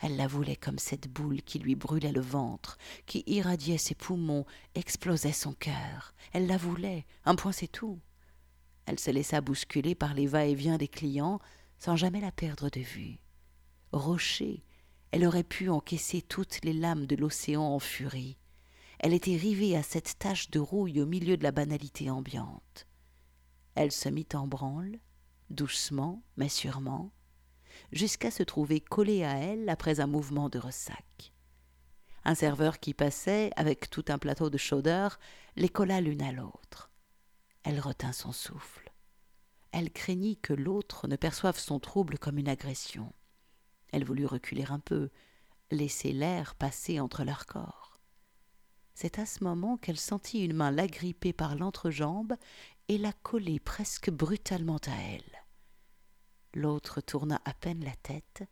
Elle 0.00 0.16
la 0.16 0.26
voulait 0.26 0.56
comme 0.56 0.78
cette 0.78 1.08
boule 1.08 1.42
qui 1.42 1.58
lui 1.58 1.74
brûlait 1.74 2.12
le 2.12 2.20
ventre, 2.20 2.78
qui 3.06 3.24
irradiait 3.26 3.78
ses 3.78 3.94
poumons, 3.94 4.46
explosait 4.74 5.32
son 5.32 5.52
cœur. 5.52 6.14
Elle 6.32 6.46
la 6.46 6.56
voulait, 6.56 7.04
un 7.24 7.34
point 7.34 7.52
c'est 7.52 7.68
tout. 7.68 7.98
Elle 8.86 9.00
se 9.00 9.10
laissa 9.10 9.40
bousculer 9.40 9.94
par 9.94 10.14
les 10.14 10.26
va-et-vient 10.26 10.78
des 10.78 10.88
clients 10.88 11.40
sans 11.78 11.96
jamais 11.96 12.20
la 12.20 12.32
perdre 12.32 12.70
de 12.70 12.80
vue. 12.80 13.18
Rocher, 13.92 14.62
elle 15.10 15.24
aurait 15.24 15.44
pu 15.44 15.68
encaisser 15.68 16.22
toutes 16.22 16.64
les 16.64 16.72
lames 16.72 17.06
de 17.06 17.16
l'océan 17.16 17.62
en 17.62 17.78
furie. 17.78 18.38
Elle 18.98 19.14
était 19.14 19.36
rivée 19.36 19.76
à 19.76 19.82
cette 19.82 20.18
tache 20.18 20.50
de 20.50 20.58
rouille 20.58 21.00
au 21.00 21.06
milieu 21.06 21.36
de 21.36 21.42
la 21.42 21.52
banalité 21.52 22.10
ambiante. 22.10 22.86
Elle 23.74 23.92
se 23.92 24.08
mit 24.08 24.26
en 24.34 24.46
branle, 24.46 24.98
doucement 25.50 26.22
mais 26.36 26.48
sûrement, 26.48 27.12
jusqu'à 27.92 28.30
se 28.30 28.42
trouver 28.42 28.80
collé 28.80 29.24
à 29.24 29.38
elle 29.38 29.68
après 29.68 30.00
un 30.00 30.06
mouvement 30.06 30.48
de 30.48 30.58
ressac. 30.58 31.32
Un 32.24 32.34
serveur 32.34 32.78
qui 32.78 32.94
passait, 32.94 33.50
avec 33.56 33.90
tout 33.90 34.04
un 34.08 34.18
plateau 34.18 34.50
de 34.50 34.58
chaudeur, 34.58 35.18
les 35.56 35.68
colla 35.68 36.00
l'une 36.00 36.22
à 36.22 36.32
l'autre. 36.32 36.90
Elle 37.62 37.80
retint 37.80 38.12
son 38.12 38.32
souffle. 38.32 38.92
Elle 39.72 39.92
craignit 39.92 40.40
que 40.40 40.52
l'autre 40.52 41.08
ne 41.08 41.16
perçoive 41.16 41.58
son 41.58 41.78
trouble 41.78 42.18
comme 42.18 42.38
une 42.38 42.48
agression. 42.48 43.12
Elle 43.92 44.04
voulut 44.04 44.26
reculer 44.26 44.64
un 44.68 44.78
peu, 44.78 45.10
laisser 45.70 46.12
l'air 46.12 46.54
passer 46.54 47.00
entre 47.00 47.24
leurs 47.24 47.46
corps. 47.46 48.00
C'est 48.94 49.18
à 49.18 49.26
ce 49.26 49.44
moment 49.44 49.76
qu'elle 49.76 49.98
sentit 49.98 50.44
une 50.44 50.54
main 50.54 50.70
l'agripper 50.70 51.32
par 51.32 51.54
l'entrejambe 51.54 52.34
et 52.88 52.98
la 52.98 53.12
coller 53.12 53.60
presque 53.60 54.10
brutalement 54.10 54.80
à 54.86 54.96
elle. 55.12 55.37
L'autre 56.54 57.00
tourna 57.00 57.40
à 57.44 57.52
peine 57.54 57.84
la 57.84 57.94
tête, 57.96 58.42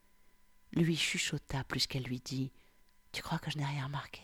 lui 0.73 0.97
chuchota 0.97 1.65
plus 1.65 1.87
qu'elle 1.87 2.05
lui 2.05 2.21
dit 2.21 2.53
Tu 3.12 3.23
crois 3.23 3.38
que 3.38 3.50
je 3.50 3.59
n'ai 3.59 3.65
rien 3.65 3.87
remarqué? 3.87 4.23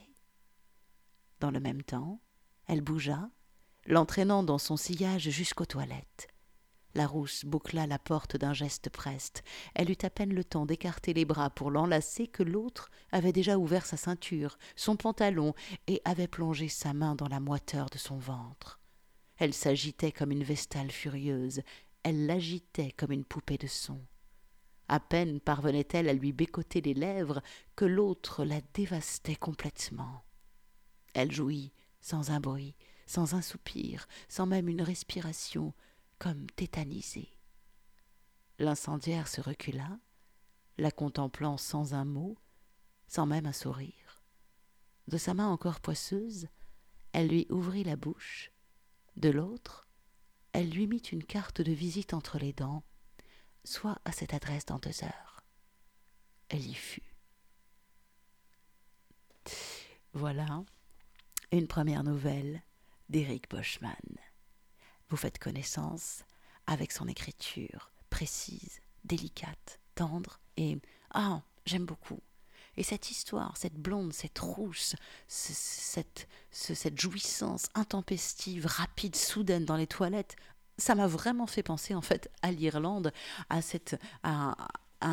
Dans 1.40 1.50
le 1.50 1.60
même 1.60 1.82
temps, 1.82 2.20
elle 2.66 2.82
bougea, 2.82 3.30
l'entraînant 3.86 4.42
dans 4.42 4.58
son 4.58 4.76
sillage 4.76 5.30
jusqu'aux 5.30 5.66
toilettes. 5.66 6.28
La 6.94 7.06
rousse 7.06 7.46
boucla 7.46 7.86
la 7.86 7.98
porte 7.98 8.36
d'un 8.36 8.52
geste 8.52 8.90
preste. 8.90 9.42
Elle 9.74 9.90
eut 9.90 9.96
à 10.02 10.10
peine 10.10 10.34
le 10.34 10.44
temps 10.44 10.66
d'écarter 10.66 11.14
les 11.14 11.24
bras 11.24 11.48
pour 11.48 11.70
l'enlacer 11.70 12.26
que 12.26 12.42
l'autre 12.42 12.90
avait 13.12 13.32
déjà 13.32 13.58
ouvert 13.58 13.86
sa 13.86 13.96
ceinture, 13.96 14.58
son 14.76 14.96
pantalon, 14.96 15.54
et 15.86 16.02
avait 16.04 16.28
plongé 16.28 16.68
sa 16.68 16.92
main 16.92 17.14
dans 17.14 17.28
la 17.28 17.40
moiteur 17.40 17.88
de 17.88 17.96
son 17.96 18.18
ventre. 18.18 18.78
Elle 19.38 19.54
s'agitait 19.54 20.12
comme 20.12 20.32
une 20.32 20.44
vestale 20.44 20.90
furieuse, 20.90 21.62
elle 22.02 22.26
l'agitait 22.26 22.92
comme 22.92 23.12
une 23.12 23.24
poupée 23.24 23.58
de 23.58 23.66
son. 23.66 24.04
À 24.88 25.00
peine 25.00 25.40
parvenait-elle 25.40 26.08
à 26.08 26.12
lui 26.12 26.32
bécoter 26.32 26.80
les 26.80 26.94
lèvres 26.94 27.42
que 27.76 27.84
l'autre 27.84 28.44
la 28.44 28.60
dévastait 28.74 29.36
complètement. 29.36 30.24
Elle 31.14 31.32
jouit 31.32 31.72
sans 32.00 32.30
un 32.30 32.40
bruit, 32.40 32.74
sans 33.06 33.34
un 33.34 33.42
soupir, 33.42 34.08
sans 34.28 34.46
même 34.46 34.68
une 34.68 34.82
respiration, 34.82 35.72
comme 36.18 36.46
tétanisée. 36.50 37.38
L'incendiaire 38.58 39.28
se 39.28 39.40
recula, 39.40 39.98
la 40.78 40.90
contemplant 40.90 41.56
sans 41.56 41.94
un 41.94 42.04
mot, 42.04 42.36
sans 43.06 43.26
même 43.26 43.46
un 43.46 43.52
sourire. 43.52 44.22
De 45.08 45.18
sa 45.18 45.34
main 45.34 45.48
encore 45.48 45.80
poisseuse, 45.80 46.48
elle 47.12 47.28
lui 47.28 47.46
ouvrit 47.50 47.84
la 47.84 47.96
bouche, 47.96 48.52
de 49.16 49.30
l'autre, 49.30 49.88
elle 50.52 50.70
lui 50.70 50.86
mit 50.86 50.98
une 50.98 51.24
carte 51.24 51.60
de 51.60 51.72
visite 51.72 52.14
entre 52.14 52.38
les 52.38 52.52
dents, 52.52 52.82
soit 53.64 53.98
à 54.04 54.12
cette 54.12 54.34
adresse 54.34 54.66
dans 54.66 54.78
deux 54.78 55.04
heures. 55.04 55.44
Elle 56.48 56.66
y 56.66 56.74
fut. 56.74 57.02
Voilà 60.12 60.64
une 61.50 61.66
première 61.66 62.04
nouvelle 62.04 62.62
d'Éric 63.08 63.48
Boschman 63.50 63.94
vous 65.12 65.18
faites 65.18 65.38
connaissance 65.38 66.24
avec 66.66 66.90
son 66.90 67.06
écriture 67.06 67.92
précise, 68.08 68.80
délicate, 69.04 69.78
tendre 69.94 70.40
et 70.56 70.78
ah, 71.10 71.42
j'aime 71.66 71.84
beaucoup. 71.84 72.22
Et 72.76 72.82
cette 72.82 73.10
histoire, 73.10 73.56
cette 73.56 73.74
blonde, 73.74 74.12
cette 74.12 74.38
rousse, 74.38 74.96
cette, 75.28 76.28
cette 76.50 77.00
jouissance 77.00 77.66
intempestive, 77.74 78.66
rapide, 78.66 79.16
soudaine 79.16 79.64
dans 79.64 79.76
les 79.76 79.86
toilettes, 79.86 80.36
ça 80.78 80.94
m'a 80.94 81.06
vraiment 81.06 81.46
fait 81.46 81.62
penser 81.62 81.94
en 81.94 82.00
fait 82.00 82.30
à 82.40 82.50
l'Irlande, 82.50 83.12
à 83.50 83.62
cette 83.62 84.00
à, 84.22 84.54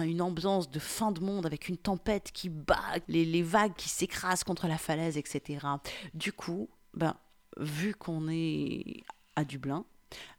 une 0.04 0.22
ambiance 0.22 0.70
de 0.70 0.78
fin 0.78 1.12
de 1.12 1.20
monde 1.20 1.48
avec 1.48 1.68
une 1.68 1.78
tempête 1.78 2.32
qui 2.32 2.48
bat, 2.48 2.78
les, 3.08 3.26
les 3.26 3.42
vagues 3.42 3.74
qui 3.76 3.90
s'écrasent 3.90 4.44
contre 4.44 4.68
la 4.68 4.78
falaise, 4.78 5.18
etc. 5.18 5.66
Du 6.14 6.32
coup, 6.32 6.70
ben, 6.94 7.16
vu 7.58 7.96
qu'on 7.96 8.28
est 8.30 9.04
à 9.36 9.44
Dublin, 9.44 9.86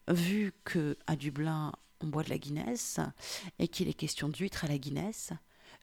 vu 0.08 0.52
que 0.64 0.96
à 1.06 1.16
Dublin 1.16 1.72
on 2.00 2.06
boit 2.06 2.22
de 2.22 2.30
la 2.30 2.38
Guinness 2.38 3.00
et 3.58 3.68
qu'il 3.68 3.88
est 3.88 3.94
question 3.94 4.28
d'huîtres 4.28 4.64
à 4.64 4.68
la 4.68 4.78
Guinness, 4.78 5.32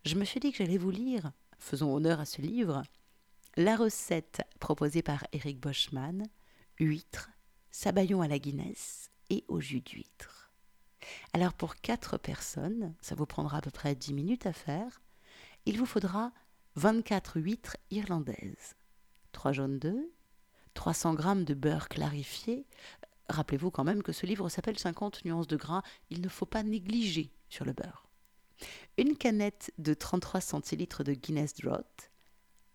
je 0.07 0.15
me 0.15 0.25
suis 0.25 0.39
dit 0.39 0.51
que 0.51 0.57
j'allais 0.57 0.77
vous 0.77 0.89
lire, 0.89 1.31
faisons 1.59 1.93
honneur 1.93 2.19
à 2.19 2.25
ce 2.25 2.41
livre, 2.41 2.83
la 3.57 3.75
recette 3.75 4.41
proposée 4.59 5.01
par 5.01 5.25
Eric 5.33 5.59
Boschman, 5.59 6.23
huîtres, 6.79 7.29
sabayon 7.71 8.21
à 8.21 8.27
la 8.27 8.39
Guinness 8.39 9.11
et 9.29 9.43
au 9.47 9.59
jus 9.59 9.81
d'huître. 9.81 10.51
Alors 11.33 11.53
pour 11.53 11.75
quatre 11.75 12.17
personnes, 12.17 12.95
ça 13.01 13.15
vous 13.15 13.25
prendra 13.25 13.57
à 13.57 13.61
peu 13.61 13.71
près 13.71 13.95
10 13.95 14.13
minutes 14.13 14.45
à 14.45 14.53
faire, 14.53 15.01
il 15.65 15.77
vous 15.77 15.85
faudra 15.85 16.31
24 16.75 17.39
huîtres 17.39 17.77
irlandaises, 17.91 18.75
3 19.33 19.51
jaunes 19.51 19.79
d'œufs, 19.79 20.09
300 20.73 21.17
g 21.17 21.43
de 21.43 21.53
beurre 21.53 21.89
clarifié, 21.89 22.65
Rappelez-vous 23.29 23.71
quand 23.71 23.83
même 23.83 24.03
que 24.03 24.13
ce 24.13 24.25
livre 24.25 24.47
s'appelle 24.47 24.79
50 24.79 25.25
nuances 25.25 25.47
de 25.47 25.57
gras, 25.57 25.81
il 26.09 26.21
ne 26.21 26.29
faut 26.29 26.45
pas 26.45 26.63
négliger 26.63 27.29
sur 27.49 27.65
le 27.65 27.73
beurre. 27.73 28.06
Une 28.97 29.15
canette 29.15 29.71
de 29.77 29.93
33 29.93 30.41
centilitres 30.41 31.03
de 31.03 31.13
Guinness 31.13 31.53
Draught, 31.53 32.11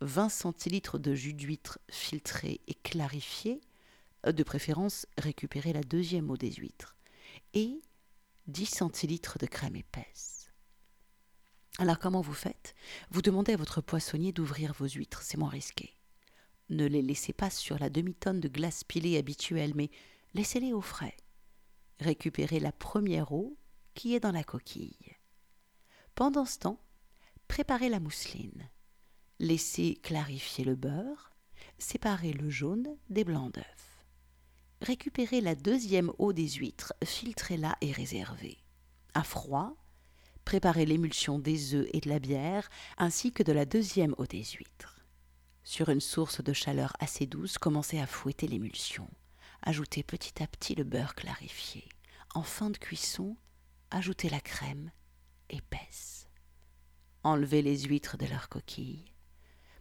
20 0.00 0.28
centilitres 0.28 0.98
de 0.98 1.14
jus 1.14 1.34
d'huître 1.34 1.78
filtré 1.90 2.60
et 2.66 2.74
clarifié, 2.74 3.60
euh, 4.26 4.32
de 4.32 4.42
préférence 4.42 5.06
récupérer 5.18 5.72
la 5.72 5.82
deuxième 5.82 6.30
eau 6.30 6.36
des 6.36 6.52
huîtres, 6.52 6.96
et 7.54 7.80
10 8.46 8.66
centilitres 8.66 9.38
de 9.38 9.46
crème 9.46 9.76
épaisse. 9.76 10.50
Alors 11.78 11.98
comment 11.98 12.20
vous 12.20 12.34
faites? 12.34 12.74
Vous 13.10 13.22
demandez 13.22 13.52
à 13.52 13.56
votre 13.56 13.80
poissonnier 13.80 14.32
d'ouvrir 14.32 14.72
vos 14.74 14.86
huîtres, 14.86 15.22
c'est 15.22 15.38
moins 15.38 15.48
risqué. 15.48 15.96
Ne 16.68 16.86
les 16.86 17.02
laissez 17.02 17.32
pas 17.32 17.50
sur 17.50 17.78
la 17.78 17.90
demi-tonne 17.90 18.40
de 18.40 18.48
glace 18.48 18.84
pilée 18.84 19.16
habituelle, 19.16 19.72
mais 19.74 19.90
laissez-les 20.34 20.72
au 20.72 20.80
frais. 20.80 21.16
Récupérez 22.00 22.60
la 22.60 22.72
première 22.72 23.32
eau 23.32 23.56
qui 23.94 24.14
est 24.14 24.20
dans 24.20 24.32
la 24.32 24.44
coquille. 24.44 25.16
Pendant 26.14 26.45
ce 26.45 26.59
temps, 26.59 26.78
préparez 27.49 27.88
la 27.88 27.99
mousseline. 27.99 28.69
Laissez 29.38 29.99
clarifier 30.02 30.64
le 30.64 30.75
beurre, 30.75 31.33
séparez 31.78 32.33
le 32.33 32.50
jaune 32.50 32.97
des 33.09 33.25
blancs 33.25 33.54
d'œufs. 33.54 34.04
Récupérez 34.83 35.40
la 35.40 35.54
deuxième 35.54 36.12
eau 36.19 36.33
des 36.33 36.49
huîtres, 36.49 36.92
filtrez-la 37.02 37.76
et 37.81 37.92
réservez. 37.92 38.59
À 39.14 39.23
froid, 39.23 39.76
préparez 40.45 40.85
l'émulsion 40.85 41.38
des 41.38 41.75
œufs 41.75 41.88
et 41.92 42.00
de 42.00 42.11
la 42.11 42.19
bière, 42.19 42.69
ainsi 42.99 43.33
que 43.33 43.42
de 43.42 43.52
la 43.52 43.64
deuxième 43.64 44.14
eau 44.19 44.26
des 44.26 44.45
huîtres. 44.45 45.00
Sur 45.64 45.88
une 45.88 46.00
source 46.00 46.42
de 46.42 46.52
chaleur 46.52 46.92
assez 46.99 47.26
douce, 47.26 47.57
commencez 47.57 48.00
à 48.00 48.07
fouetter 48.07 48.49
l'émulsion. 48.49 49.09
Ajoutez 49.62 50.02
petit 50.02 50.42
à 50.42 50.47
petit 50.47 50.75
le 50.75 50.85
beurre 50.85 51.14
clarifié. 51.14 51.88
En 52.35 52.42
fin 52.42 52.69
de 52.69 52.76
cuisson, 52.76 53.37
ajoutez 53.90 54.28
la 54.28 54.40
crème 54.40 54.90
épaisse. 55.52 56.28
Enlevez 57.23 57.62
les 57.62 57.78
huîtres 57.82 58.16
de 58.16 58.26
leur 58.26 58.49
coquille. 58.49 59.12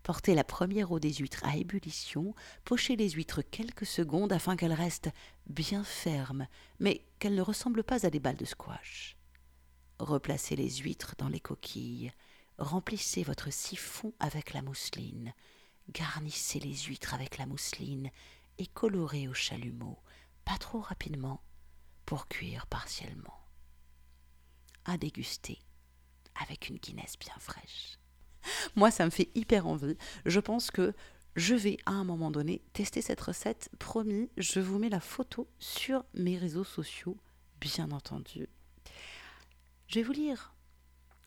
Portez 0.03 0.33
la 0.33 0.43
première 0.43 0.91
eau 0.91 0.99
des 0.99 1.13
huîtres 1.13 1.43
à 1.43 1.57
ébullition, 1.57 2.33
pochez 2.65 2.95
les 2.95 3.11
huîtres 3.11 3.41
quelques 3.41 3.85
secondes 3.85 4.33
afin 4.33 4.55
qu'elles 4.55 4.73
restent 4.73 5.11
bien 5.47 5.83
fermes, 5.83 6.47
mais 6.79 7.05
qu'elles 7.19 7.35
ne 7.35 7.41
ressemblent 7.41 7.83
pas 7.83 8.05
à 8.05 8.09
des 8.09 8.19
balles 8.19 8.37
de 8.37 8.45
squash. 8.45 9.15
Replacez 9.99 10.55
les 10.55 10.69
huîtres 10.77 11.15
dans 11.17 11.29
les 11.29 11.39
coquilles, 11.39 12.11
remplissez 12.57 13.23
votre 13.23 13.51
siphon 13.51 14.13
avec 14.19 14.53
la 14.53 14.63
mousseline, 14.63 15.33
garnissez 15.89 16.59
les 16.59 16.75
huîtres 16.75 17.13
avec 17.13 17.37
la 17.37 17.45
mousseline 17.45 18.09
et 18.57 18.67
coloré 18.67 19.27
au 19.27 19.33
chalumeau, 19.33 19.99
pas 20.45 20.57
trop 20.57 20.81
rapidement, 20.81 21.43
pour 22.05 22.27
cuire 22.27 22.65
partiellement. 22.65 23.40
À 24.85 24.97
déguster 24.97 25.59
avec 26.41 26.69
une 26.69 26.77
Guinness 26.77 27.17
bien 27.19 27.35
fraîche. 27.39 27.97
Moi, 28.75 28.91
ça 28.91 29.05
me 29.05 29.09
fait 29.11 29.29
hyper 29.35 29.67
envie. 29.67 29.97
Je 30.25 30.39
pense 30.39 30.71
que 30.71 30.93
je 31.35 31.55
vais 31.55 31.77
à 31.85 31.91
un 31.91 32.03
moment 32.03 32.31
donné 32.31 32.61
tester 32.73 33.01
cette 33.01 33.21
recette. 33.21 33.69
Promis, 33.79 34.29
je 34.37 34.59
vous 34.59 34.79
mets 34.79 34.89
la 34.89 34.99
photo 34.99 35.47
sur 35.59 36.03
mes 36.13 36.37
réseaux 36.37 36.63
sociaux, 36.63 37.17
bien 37.59 37.91
entendu. 37.91 38.47
Je 39.87 39.95
vais 39.95 40.03
vous 40.03 40.13
lire 40.13 40.53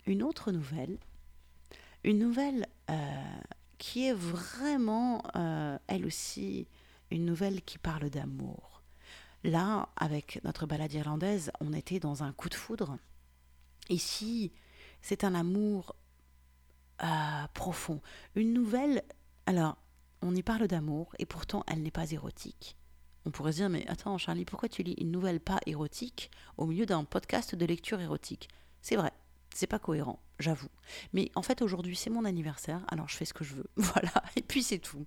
une 0.06 0.22
autre 0.22 0.52
nouvelle. 0.52 0.98
Une 2.02 2.18
nouvelle 2.18 2.66
euh, 2.90 3.22
qui 3.78 4.06
est 4.06 4.12
vraiment, 4.12 5.22
euh, 5.36 5.78
elle 5.86 6.04
aussi, 6.04 6.66
une 7.10 7.24
nouvelle 7.24 7.62
qui 7.62 7.78
parle 7.78 8.10
d'amour. 8.10 8.82
Là, 9.42 9.88
avec 9.96 10.40
notre 10.44 10.66
balade 10.66 10.92
irlandaise, 10.92 11.50
on 11.60 11.72
était 11.72 12.00
dans 12.00 12.22
un 12.22 12.32
coup 12.32 12.48
de 12.48 12.54
foudre. 12.54 12.98
Ici, 13.88 14.52
c'est 15.02 15.24
un 15.24 15.34
amour 15.34 15.94
euh, 17.02 17.06
profond. 17.52 18.00
Une 18.34 18.52
nouvelle, 18.52 19.02
alors, 19.46 19.76
on 20.22 20.34
y 20.34 20.42
parle 20.42 20.66
d'amour 20.66 21.14
et 21.18 21.26
pourtant 21.26 21.64
elle 21.66 21.82
n'est 21.82 21.90
pas 21.90 22.10
érotique. 22.10 22.76
On 23.26 23.30
pourrait 23.30 23.52
se 23.52 23.58
dire, 23.58 23.70
mais 23.70 23.86
attends 23.88 24.18
Charlie, 24.18 24.44
pourquoi 24.44 24.68
tu 24.68 24.82
lis 24.82 24.94
une 24.98 25.10
nouvelle 25.10 25.40
pas 25.40 25.58
érotique 25.66 26.30
au 26.56 26.66
milieu 26.66 26.86
d'un 26.86 27.04
podcast 27.04 27.54
de 27.54 27.66
lecture 27.66 28.00
érotique? 28.00 28.48
C'est 28.80 28.96
vrai, 28.96 29.12
c'est 29.54 29.66
pas 29.66 29.78
cohérent, 29.78 30.20
j'avoue. 30.38 30.68
Mais 31.12 31.30
en 31.34 31.42
fait, 31.42 31.62
aujourd'hui, 31.62 31.96
c'est 31.96 32.10
mon 32.10 32.24
anniversaire, 32.24 32.84
alors 32.88 33.08
je 33.08 33.16
fais 33.16 33.24
ce 33.24 33.34
que 33.34 33.44
je 33.44 33.54
veux. 33.54 33.70
Voilà, 33.76 34.22
et 34.36 34.42
puis 34.42 34.62
c'est 34.62 34.78
tout. 34.78 35.06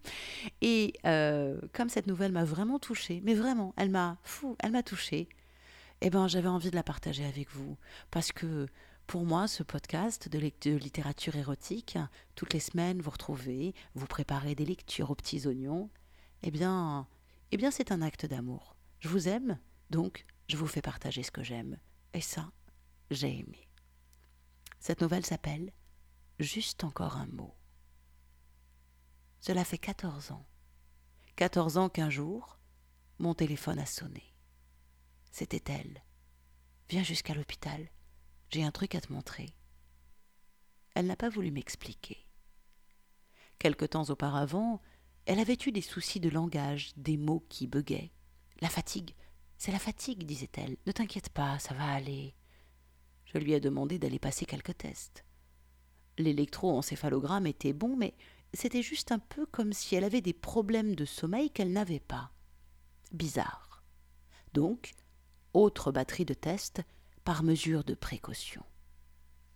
Et 0.61 0.93
euh, 1.05 1.59
comme 1.73 1.89
cette 1.89 2.07
nouvelle 2.07 2.31
m'a 2.31 2.45
vraiment 2.45 2.79
touchée, 2.79 3.21
mais 3.23 3.33
vraiment, 3.33 3.73
elle 3.77 3.89
m'a 3.89 4.17
fou, 4.23 4.55
elle 4.59 4.71
m'a 4.71 4.83
touchée, 4.83 5.29
eh 6.01 6.09
ben, 6.09 6.27
j'avais 6.27 6.47
envie 6.47 6.69
de 6.69 6.75
la 6.75 6.83
partager 6.83 7.25
avec 7.25 7.49
vous. 7.51 7.77
Parce 8.11 8.31
que 8.31 8.67
pour 9.07 9.25
moi, 9.25 9.47
ce 9.47 9.63
podcast 9.63 10.29
de, 10.29 10.39
de, 10.39 10.75
littérature 10.75 11.35
érotique, 11.35 11.97
toutes 12.35 12.53
les 12.53 12.59
semaines, 12.59 13.01
vous 13.01 13.09
retrouvez, 13.09 13.73
vous 13.95 14.05
préparez 14.05 14.53
des 14.53 14.65
lectures 14.65 15.11
aux 15.11 15.15
petits 15.15 15.47
oignons, 15.47 15.89
eh 16.43 16.51
bien, 16.51 17.07
eh 17.51 17.57
bien 17.57 17.71
c'est 17.71 17.91
un 17.91 18.01
acte 18.01 18.25
d'amour. 18.25 18.75
Je 18.99 19.09
vous 19.09 19.27
aime, 19.27 19.59
donc 19.89 20.25
je 20.47 20.57
vous 20.57 20.67
fais 20.67 20.81
partager 20.81 21.23
ce 21.23 21.31
que 21.31 21.43
j'aime. 21.43 21.77
Et 22.13 22.21
ça, 22.21 22.51
j'ai 23.11 23.39
aimé. 23.39 23.67
Cette 24.79 25.01
nouvelle 25.01 25.25
s'appelle 25.25 25.71
Juste 26.39 26.83
encore 26.83 27.17
un 27.17 27.25
mot. 27.27 27.55
Cela 29.39 29.63
fait 29.63 29.77
14 29.77 30.31
ans. 30.31 30.45
14 31.35 31.77
ans 31.77 31.89
qu'un 31.89 32.09
jour, 32.09 32.59
mon 33.19 33.33
téléphone 33.33 33.79
a 33.79 33.85
sonné. 33.85 34.26
C'était 35.31 35.71
elle. 35.71 36.03
Viens 36.89 37.03
jusqu'à 37.03 37.33
l'hôpital. 37.33 37.89
J'ai 38.49 38.63
un 38.63 38.71
truc 38.71 38.95
à 38.95 39.01
te 39.01 39.11
montrer. 39.11 39.53
Elle 40.95 41.07
n'a 41.07 41.15
pas 41.15 41.29
voulu 41.29 41.51
m'expliquer. 41.51 42.25
Quelque 43.59 43.85
temps 43.85 44.09
auparavant, 44.09 44.81
elle 45.25 45.39
avait 45.39 45.57
eu 45.65 45.71
des 45.71 45.81
soucis 45.81 46.19
de 46.19 46.29
langage, 46.29 46.91
des 46.95 47.17
mots 47.17 47.45
qui 47.49 47.67
buguaient. 47.67 48.11
La 48.61 48.69
fatigue, 48.69 49.13
c'est 49.57 49.71
la 49.71 49.79
fatigue, 49.79 50.23
disait-elle. 50.23 50.77
Ne 50.85 50.91
t'inquiète 50.91 51.29
pas, 51.29 51.59
ça 51.59 51.73
va 51.73 51.85
aller. 51.85 52.35
Je 53.25 53.37
lui 53.37 53.53
ai 53.53 53.59
demandé 53.59 53.99
d'aller 53.99 54.19
passer 54.19 54.45
quelques 54.45 54.77
tests. 54.77 55.25
L'électroencéphalogramme 56.17 57.45
était 57.45 57.73
bon, 57.73 57.95
mais 57.95 58.15
c'était 58.53 58.81
juste 58.81 59.11
un 59.11 59.19
peu 59.19 59.45
comme 59.45 59.73
si 59.73 59.95
elle 59.95 60.03
avait 60.03 60.21
des 60.21 60.33
problèmes 60.33 60.95
de 60.95 61.05
sommeil 61.05 61.51
qu'elle 61.51 61.73
n'avait 61.73 61.99
pas. 61.99 62.31
Bizarre. 63.11 63.83
Donc, 64.53 64.93
autre 65.57 65.91
batterie 65.91 66.25
de 66.25 66.35
tests 66.35 66.83
par 67.23 67.41
mesure 67.41 67.83
de 67.83 67.95
précaution. 67.95 68.63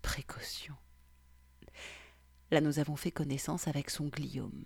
Précaution. 0.01 0.75
Là, 2.50 2.60
nous 2.60 2.79
avons 2.79 2.96
fait 2.96 3.12
connaissance 3.12 3.67
avec 3.67 3.91
son 3.91 4.08
Guillaume. 4.08 4.65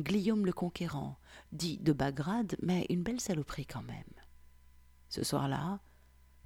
Guillaume 0.00 0.46
le 0.46 0.52
Conquérant, 0.52 1.18
dit 1.50 1.78
de 1.78 1.92
bas 1.92 2.12
grade, 2.12 2.56
mais 2.62 2.86
une 2.90 3.02
belle 3.02 3.20
saloperie 3.20 3.66
quand 3.66 3.82
même. 3.82 4.04
Ce 5.08 5.24
soir-là, 5.24 5.80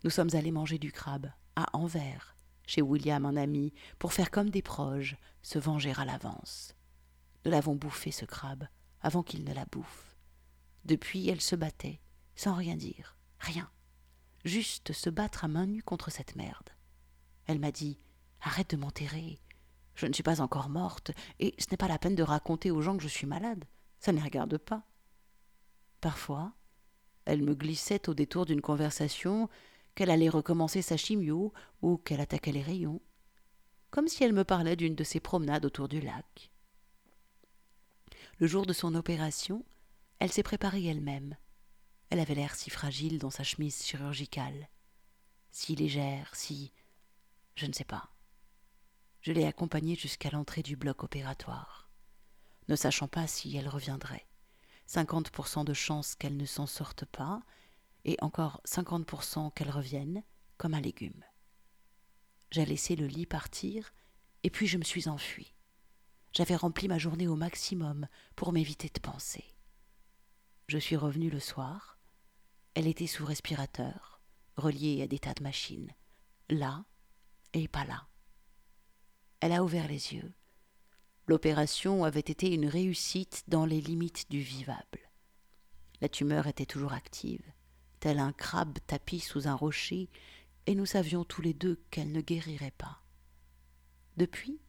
nous 0.02 0.10
sommes 0.10 0.34
allés 0.34 0.50
manger 0.50 0.78
du 0.78 0.92
crabe 0.92 1.30
à 1.54 1.66
Anvers, 1.76 2.36
chez 2.66 2.80
William, 2.80 3.26
un 3.26 3.36
ami, 3.36 3.74
pour 3.98 4.14
faire 4.14 4.30
comme 4.30 4.48
des 4.48 4.62
proches, 4.62 5.16
se 5.42 5.58
venger 5.58 5.92
à 5.94 6.06
l'avance. 6.06 6.74
Nous 7.44 7.50
l'avons 7.50 7.76
bouffé, 7.76 8.10
ce 8.12 8.24
crabe, 8.24 8.66
avant 9.02 9.22
qu'il 9.22 9.44
ne 9.44 9.52
la 9.52 9.66
bouffe. 9.66 10.16
Depuis, 10.86 11.28
elle 11.28 11.42
se 11.42 11.54
battait, 11.54 12.00
sans 12.34 12.54
rien 12.54 12.76
dire, 12.76 13.16
rien. 13.38 13.70
Juste 14.46 14.92
se 14.92 15.10
battre 15.10 15.44
à 15.44 15.48
main 15.48 15.66
nue 15.66 15.82
contre 15.82 16.12
cette 16.12 16.36
merde. 16.36 16.70
Elle 17.46 17.58
m'a 17.58 17.72
dit 17.72 17.98
Arrête 18.40 18.70
de 18.70 18.76
m'enterrer. 18.76 19.40
Je 19.96 20.06
ne 20.06 20.12
suis 20.12 20.22
pas 20.22 20.40
encore 20.40 20.68
morte, 20.68 21.10
et 21.40 21.52
ce 21.58 21.66
n'est 21.68 21.76
pas 21.76 21.88
la 21.88 21.98
peine 21.98 22.14
de 22.14 22.22
raconter 22.22 22.70
aux 22.70 22.80
gens 22.80 22.96
que 22.96 23.02
je 23.02 23.08
suis 23.08 23.26
malade. 23.26 23.64
Ça 23.98 24.12
ne 24.12 24.18
les 24.18 24.22
regarde 24.22 24.56
pas. 24.56 24.84
Parfois, 26.00 26.52
elle 27.24 27.42
me 27.42 27.56
glissait 27.56 28.08
au 28.08 28.14
détour 28.14 28.46
d'une 28.46 28.60
conversation 28.60 29.48
qu'elle 29.96 30.10
allait 30.10 30.28
recommencer 30.28 30.80
sa 30.80 30.96
chimio 30.96 31.52
ou 31.82 31.96
qu'elle 31.96 32.20
attaquait 32.20 32.52
les 32.52 32.62
rayons, 32.62 33.00
comme 33.90 34.06
si 34.06 34.22
elle 34.22 34.32
me 34.32 34.44
parlait 34.44 34.76
d'une 34.76 34.94
de 34.94 35.02
ses 35.02 35.18
promenades 35.18 35.64
autour 35.64 35.88
du 35.88 36.00
lac. 36.00 36.52
Le 38.38 38.46
jour 38.46 38.64
de 38.64 38.72
son 38.72 38.94
opération, 38.94 39.64
elle 40.20 40.30
s'est 40.30 40.44
préparée 40.44 40.84
elle-même. 40.84 41.36
Elle 42.10 42.20
avait 42.20 42.34
l'air 42.34 42.54
si 42.54 42.70
fragile 42.70 43.18
dans 43.18 43.30
sa 43.30 43.42
chemise 43.42 43.84
chirurgicale, 43.84 44.68
si 45.50 45.74
légère, 45.74 46.34
si. 46.34 46.72
je 47.54 47.66
ne 47.66 47.72
sais 47.72 47.84
pas. 47.84 48.10
Je 49.22 49.32
l'ai 49.32 49.44
accompagnée 49.44 49.96
jusqu'à 49.96 50.30
l'entrée 50.30 50.62
du 50.62 50.76
bloc 50.76 51.02
opératoire, 51.02 51.90
ne 52.68 52.76
sachant 52.76 53.08
pas 53.08 53.26
si 53.26 53.56
elle 53.56 53.68
reviendrait. 53.68 54.26
Cinquante 54.86 55.30
pour 55.30 55.48
cent 55.48 55.64
de 55.64 55.74
chance 55.74 56.14
qu'elle 56.14 56.36
ne 56.36 56.46
s'en 56.46 56.66
sorte 56.66 57.04
pas, 57.06 57.42
et 58.04 58.16
encore 58.20 58.60
50% 58.66 59.52
qu'elle 59.52 59.70
revienne, 59.70 60.22
comme 60.58 60.74
un 60.74 60.80
légume. 60.80 61.24
J'ai 62.52 62.64
laissé 62.64 62.94
le 62.94 63.06
lit 63.06 63.26
partir, 63.26 63.92
et 64.44 64.50
puis 64.50 64.68
je 64.68 64.78
me 64.78 64.84
suis 64.84 65.08
enfuie. 65.08 65.54
J'avais 66.32 66.54
rempli 66.54 66.86
ma 66.86 66.98
journée 66.98 67.26
au 67.26 67.34
maximum 67.34 68.06
pour 68.36 68.52
m'éviter 68.52 68.88
de 68.88 69.00
penser. 69.00 69.44
Je 70.68 70.78
suis 70.78 70.96
revenue 70.96 71.30
le 71.30 71.40
soir. 71.40 71.95
Elle 72.76 72.88
était 72.88 73.06
sous 73.06 73.24
respirateur, 73.24 74.20
reliée 74.58 75.00
à 75.00 75.06
des 75.06 75.18
tas 75.18 75.32
de 75.32 75.42
machines, 75.42 75.90
là 76.50 76.84
et 77.54 77.68
pas 77.68 77.86
là. 77.86 78.06
Elle 79.40 79.52
a 79.52 79.64
ouvert 79.64 79.88
les 79.88 80.12
yeux. 80.12 80.34
L'opération 81.26 82.04
avait 82.04 82.20
été 82.20 82.52
une 82.52 82.66
réussite 82.66 83.44
dans 83.48 83.64
les 83.64 83.80
limites 83.80 84.30
du 84.30 84.40
vivable. 84.40 85.10
La 86.02 86.10
tumeur 86.10 86.46
était 86.48 86.66
toujours 86.66 86.92
active 86.92 87.42
tel 87.98 88.18
un 88.18 88.32
crabe 88.32 88.76
tapi 88.86 89.20
sous 89.20 89.48
un 89.48 89.54
rocher, 89.54 90.10
et 90.66 90.74
nous 90.74 90.84
savions 90.84 91.24
tous 91.24 91.40
les 91.40 91.54
deux 91.54 91.80
qu'elle 91.90 92.12
ne 92.12 92.20
guérirait 92.20 92.74
pas. 92.76 93.02
Depuis, 94.18 94.60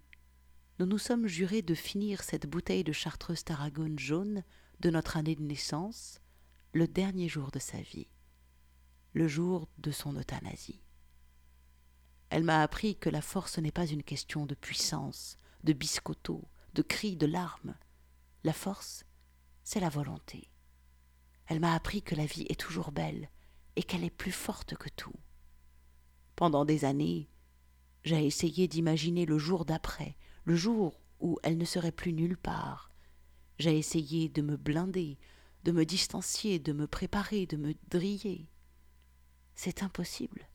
nous 0.79 0.85
nous 0.85 0.97
sommes 0.97 1.27
jurés 1.27 1.61
de 1.61 1.75
finir 1.75 2.23
cette 2.23 2.47
bouteille 2.49 2.85
de 2.85 2.93
chartreuse 2.93 3.43
tarragone 3.43 3.99
jaune 3.99 4.45
de 4.79 4.89
notre 4.89 5.17
année 5.17 5.35
de 5.35 5.43
naissance, 5.43 6.21
le 6.77 6.87
dernier 6.87 7.27
jour 7.27 7.49
de 7.49 7.57
sa 7.57 7.81
vie, 7.81 8.07
le 9.13 9.27
jour 9.27 9.67
de 9.79 9.89
son 9.89 10.15
euthanasie. 10.15 10.83
Elle 12.29 12.43
m'a 12.43 12.61
appris 12.61 12.95
que 12.95 13.09
la 13.09 13.23
force 13.23 13.57
n'est 13.57 13.71
pas 13.71 13.87
une 13.87 14.03
question 14.03 14.45
de 14.45 14.53
puissance, 14.53 15.39
de 15.63 15.73
biscotto, 15.73 16.47
de 16.75 16.83
cris, 16.83 17.17
de 17.17 17.25
larmes. 17.25 17.73
La 18.43 18.53
force, 18.53 19.05
c'est 19.63 19.79
la 19.79 19.89
volonté. 19.89 20.51
Elle 21.47 21.59
m'a 21.59 21.73
appris 21.73 22.03
que 22.03 22.13
la 22.13 22.27
vie 22.27 22.45
est 22.47 22.59
toujours 22.59 22.91
belle 22.91 23.31
et 23.75 23.81
qu'elle 23.81 24.03
est 24.03 24.11
plus 24.11 24.31
forte 24.31 24.75
que 24.75 24.89
tout. 24.89 25.19
Pendant 26.35 26.63
des 26.63 26.85
années, 26.85 27.27
j'ai 28.03 28.23
essayé 28.23 28.67
d'imaginer 28.67 29.25
le 29.25 29.39
jour 29.39 29.65
d'après, 29.65 30.15
le 30.43 30.55
jour 30.55 31.01
où 31.21 31.39
elle 31.41 31.57
ne 31.57 31.65
serait 31.65 31.91
plus 31.91 32.13
nulle 32.13 32.37
part. 32.37 32.91
J'ai 33.57 33.79
essayé 33.79 34.29
de 34.29 34.43
me 34.43 34.57
blinder, 34.57 35.17
de 35.67 35.73
me 35.73 35.85
distancier, 35.85 36.59
de 36.59 36.71
me 36.71 36.87
préparer, 36.87 37.45
de 37.45 37.57
me 37.57 37.75
driller. 37.89 38.49
C'est 39.53 39.83
impossible. 39.83 40.47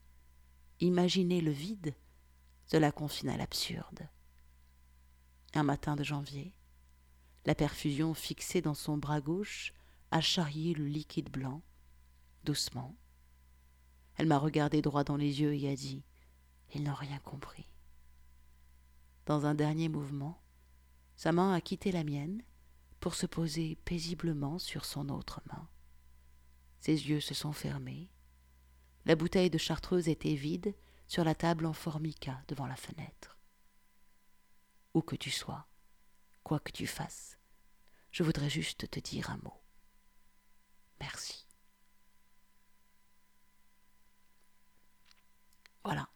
Imaginer 0.79 1.39
le 1.39 1.51
vide, 1.51 1.93
cela 2.65 2.91
confine 2.91 3.29
à 3.29 3.37
l'absurde. 3.37 4.09
Un 5.53 5.61
matin 5.61 5.95
de 5.95 6.03
janvier, 6.03 6.55
la 7.45 7.53
perfusion 7.53 8.15
fixée 8.15 8.63
dans 8.63 8.73
son 8.73 8.97
bras 8.97 9.21
gauche 9.21 9.75
a 10.09 10.19
charrié 10.19 10.73
le 10.73 10.87
liquide 10.87 11.29
blanc, 11.29 11.61
doucement. 12.43 12.97
Elle 14.15 14.25
m'a 14.25 14.39
regardé 14.39 14.81
droit 14.81 15.03
dans 15.03 15.17
les 15.17 15.41
yeux 15.41 15.53
et 15.53 15.69
a 15.69 15.75
dit 15.75 16.01
Ils 16.73 16.81
n'ont 16.81 16.95
rien 16.95 17.19
compris. 17.19 17.69
Dans 19.27 19.45
un 19.45 19.53
dernier 19.53 19.89
mouvement, 19.89 20.41
sa 21.15 21.31
main 21.31 21.53
a 21.53 21.61
quitté 21.61 21.91
la 21.91 22.03
mienne 22.03 22.41
pour 23.03 23.15
se 23.15 23.25
poser 23.25 23.75
paisiblement 23.83 24.59
sur 24.59 24.85
son 24.85 25.09
autre 25.09 25.41
main. 25.47 25.67
Ses 26.79 27.09
yeux 27.09 27.19
se 27.19 27.33
sont 27.33 27.51
fermés. 27.51 28.09
La 29.03 29.17
bouteille 29.17 29.49
de 29.49 29.57
chartreuse 29.57 30.07
était 30.07 30.35
vide 30.35 30.73
sur 31.09 31.25
la 31.25 31.35
table 31.35 31.65
en 31.65 31.73
formica 31.73 32.41
devant 32.47 32.65
la 32.65 32.77
fenêtre. 32.77 33.37
Où 34.93 35.01
que 35.01 35.17
tu 35.17 35.31
sois, 35.31 35.67
quoi 36.43 36.61
que 36.61 36.71
tu 36.71 36.87
fasses, 36.87 37.37
je 38.13 38.23
voudrais 38.23 38.49
juste 38.49 38.89
te 38.89 39.01
dire 39.01 39.29
un 39.29 39.37
mot. 39.43 39.61
Merci. 41.01 41.45
Voilà. 45.83 46.07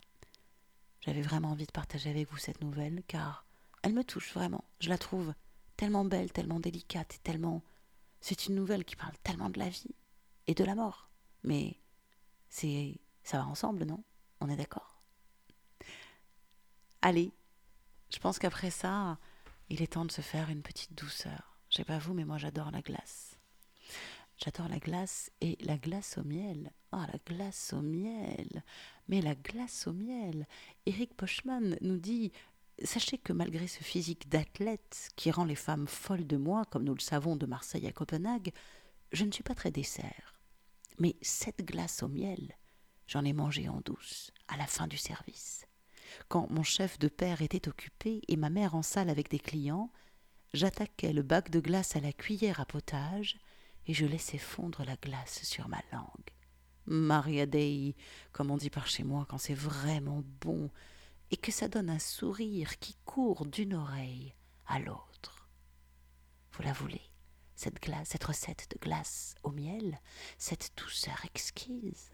J'avais 1.01 1.21
vraiment 1.21 1.51
envie 1.51 1.67
de 1.67 1.71
partager 1.73 2.09
avec 2.09 2.31
vous 2.31 2.37
cette 2.37 2.61
nouvelle 2.61 3.03
car 3.09 3.45
elle 3.81 3.93
me 3.93 4.05
touche 4.05 4.33
vraiment. 4.33 4.63
Je 4.79 4.87
la 4.87 4.97
trouve 4.97 5.33
tellement 5.77 6.05
belle, 6.05 6.31
tellement 6.31 6.59
délicate 6.59 7.15
et 7.15 7.19
tellement. 7.19 7.63
C'est 8.19 8.47
une 8.47 8.55
nouvelle 8.55 8.83
qui 8.83 8.95
parle 8.95 9.15
tellement 9.23 9.49
de 9.49 9.59
la 9.59 9.69
vie 9.69 9.95
et 10.47 10.53
de 10.53 10.63
la 10.63 10.75
mort. 10.75 11.09
Mais 11.43 11.79
c'est. 12.49 12.99
ça 13.23 13.37
va 13.37 13.47
ensemble, 13.47 13.85
non? 13.85 14.03
On 14.41 14.49
est 14.49 14.55
d'accord? 14.55 15.01
Allez, 17.01 17.31
je 18.11 18.19
pense 18.19 18.39
qu'après 18.39 18.71
ça, 18.71 19.17
il 19.69 19.81
est 19.81 19.93
temps 19.93 20.05
de 20.05 20.11
se 20.11 20.21
faire 20.21 20.49
une 20.49 20.63
petite 20.63 20.93
douceur. 20.93 21.57
Je 21.69 21.77
sais 21.77 21.85
pas 21.85 21.99
vous, 21.99 22.13
mais 22.13 22.25
moi 22.25 22.37
j'adore 22.37 22.71
la 22.71 22.81
glace. 22.81 23.37
J'adore 24.37 24.67
la 24.67 24.79
glace 24.79 25.31
et 25.41 25.57
la 25.61 25.77
glace 25.77 26.17
au 26.17 26.23
miel. 26.23 26.71
Ah, 26.91 27.07
la 27.11 27.19
glace 27.25 27.73
au 27.73 27.81
miel. 27.81 28.63
Mais 29.07 29.21
la 29.21 29.35
glace 29.35 29.87
au 29.87 29.93
miel. 29.93 30.47
Eric 30.85 31.15
Pochman 31.15 31.75
nous 31.81 31.97
dit 31.97 32.31
Sachez 32.83 33.17
que 33.17 33.33
malgré 33.33 33.67
ce 33.67 33.83
physique 33.83 34.29
d'athlète 34.29 35.09
qui 35.15 35.31
rend 35.31 35.45
les 35.45 35.55
femmes 35.55 35.87
folles 35.87 36.27
de 36.27 36.37
moi, 36.37 36.63
comme 36.65 36.83
nous 36.83 36.93
le 36.93 36.99
savons 36.99 37.35
de 37.35 37.47
Marseille 37.47 37.87
à 37.87 37.91
Copenhague, 37.91 38.51
je 39.11 39.25
ne 39.25 39.31
suis 39.31 39.43
pas 39.43 39.55
très 39.55 39.71
dessert. 39.71 40.35
Mais 40.99 41.15
cette 41.21 41.65
glace 41.65 42.03
au 42.03 42.07
miel, 42.07 42.55
j'en 43.07 43.25
ai 43.25 43.33
mangé 43.33 43.67
en 43.67 43.81
douce, 43.81 44.31
à 44.47 44.57
la 44.57 44.67
fin 44.67 44.87
du 44.87 44.97
service. 44.97 45.65
Quand 46.27 46.49
mon 46.51 46.63
chef 46.63 46.99
de 46.99 47.07
père 47.07 47.41
était 47.41 47.67
occupé 47.67 48.21
et 48.27 48.35
ma 48.35 48.49
mère 48.49 48.75
en 48.75 48.83
salle 48.83 49.09
avec 49.09 49.29
des 49.29 49.39
clients, 49.39 49.91
j'attaquais 50.53 51.13
le 51.13 51.23
bac 51.23 51.49
de 51.49 51.59
glace 51.59 51.95
à 51.95 51.99
la 51.99 52.13
cuillère 52.13 52.59
à 52.59 52.65
potage 52.65 53.37
et 53.87 53.93
je 53.93 54.05
laissais 54.05 54.37
fondre 54.37 54.83
la 54.85 54.95
glace 54.95 55.43
sur 55.43 55.67
ma 55.67 55.81
langue. 55.91 56.31
Maria 56.85 57.45
Dei, 57.45 57.95
comme 58.31 58.51
on 58.51 58.57
dit 58.57 58.69
par 58.69 58.87
chez 58.87 59.03
moi 59.03 59.25
quand 59.27 59.37
c'est 59.37 59.53
vraiment 59.53 60.23
bon, 60.41 60.69
et 61.31 61.37
que 61.37 61.51
ça 61.51 61.67
donne 61.67 61.89
un 61.89 61.99
sourire 61.99 62.79
qui 62.79 62.95
court 63.05 63.45
d'une 63.45 63.73
oreille 63.73 64.33
à 64.65 64.79
l'autre. 64.79 65.49
Vous 66.53 66.63
la 66.63 66.73
voulez, 66.73 67.01
cette 67.55 67.81
glace, 67.81 68.09
cette 68.09 68.23
recette 68.23 68.67
de 68.71 68.79
glace 68.79 69.35
au 69.43 69.51
miel, 69.51 69.99
cette 70.37 70.71
douceur 70.77 71.23
exquise? 71.25 72.11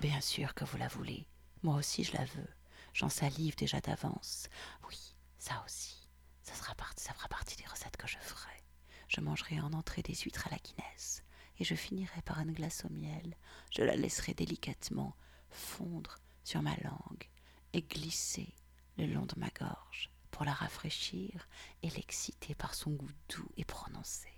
Bien 0.00 0.20
sûr 0.20 0.54
que 0.54 0.64
vous 0.64 0.76
la 0.76 0.88
voulez, 0.88 1.26
moi 1.62 1.76
aussi 1.76 2.04
je 2.04 2.12
la 2.14 2.24
veux, 2.24 2.48
j'en 2.94 3.08
salive 3.08 3.56
déjà 3.56 3.80
d'avance. 3.80 4.48
Oui, 4.88 5.14
ça 5.38 5.62
aussi, 5.66 6.08
ça, 6.42 6.54
sera 6.54 6.74
ça 6.96 7.12
fera 7.14 7.28
partie 7.28 7.56
des 7.56 7.66
recettes 7.66 7.96
que 7.96 8.08
je 8.08 8.18
ferai. 8.18 8.64
Je 9.08 9.20
mangerai 9.20 9.60
en 9.60 9.72
entrée 9.72 10.02
des 10.02 10.14
huîtres 10.14 10.46
à 10.46 10.50
la 10.50 10.58
Guinness, 10.58 11.22
et 11.58 11.64
je 11.64 11.74
finirai 11.74 12.22
par 12.22 12.38
une 12.40 12.52
glace 12.52 12.84
au 12.84 12.90
miel. 12.90 13.36
Je 13.70 13.82
la 13.82 13.96
laisserai 13.96 14.34
délicatement 14.34 15.16
fondre 15.50 16.18
sur 16.44 16.62
ma 16.62 16.76
langue 16.76 17.28
et 17.72 17.82
glisser 17.82 18.54
le 18.96 19.06
long 19.06 19.26
de 19.26 19.38
ma 19.38 19.50
gorge 19.50 20.10
pour 20.30 20.44
la 20.44 20.52
rafraîchir 20.52 21.48
et 21.82 21.90
l'exciter 21.90 22.54
par 22.54 22.74
son 22.74 22.90
goût 22.90 23.10
doux 23.28 23.48
et 23.56 23.64
prononcé. 23.64 24.28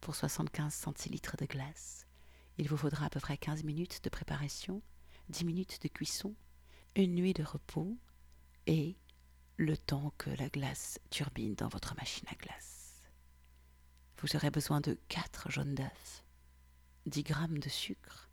Pour 0.00 0.14
75 0.14 0.72
centilitres 0.72 1.36
de 1.36 1.46
glace, 1.46 2.06
il 2.58 2.68
vous 2.68 2.76
faudra 2.76 3.06
à 3.06 3.10
peu 3.10 3.20
près 3.20 3.36
15 3.36 3.64
minutes 3.64 4.02
de 4.04 4.08
préparation, 4.08 4.82
10 5.28 5.44
minutes 5.44 5.82
de 5.82 5.88
cuisson, 5.88 6.34
une 6.94 7.14
nuit 7.14 7.34
de 7.34 7.42
repos 7.42 7.96
et 8.66 8.96
le 9.56 9.76
temps 9.76 10.12
que 10.18 10.30
la 10.30 10.48
glace 10.48 10.98
turbine 11.10 11.54
dans 11.54 11.68
votre 11.68 11.94
machine 11.96 12.28
à 12.30 12.34
glace. 12.34 13.02
Vous 14.18 14.36
aurez 14.36 14.50
besoin 14.50 14.80
de 14.80 14.98
4 15.08 15.50
jaunes 15.50 15.74
d'œufs, 15.74 16.24
10 17.06 17.22
grammes 17.22 17.58
de 17.58 17.68
sucre, 17.68 18.30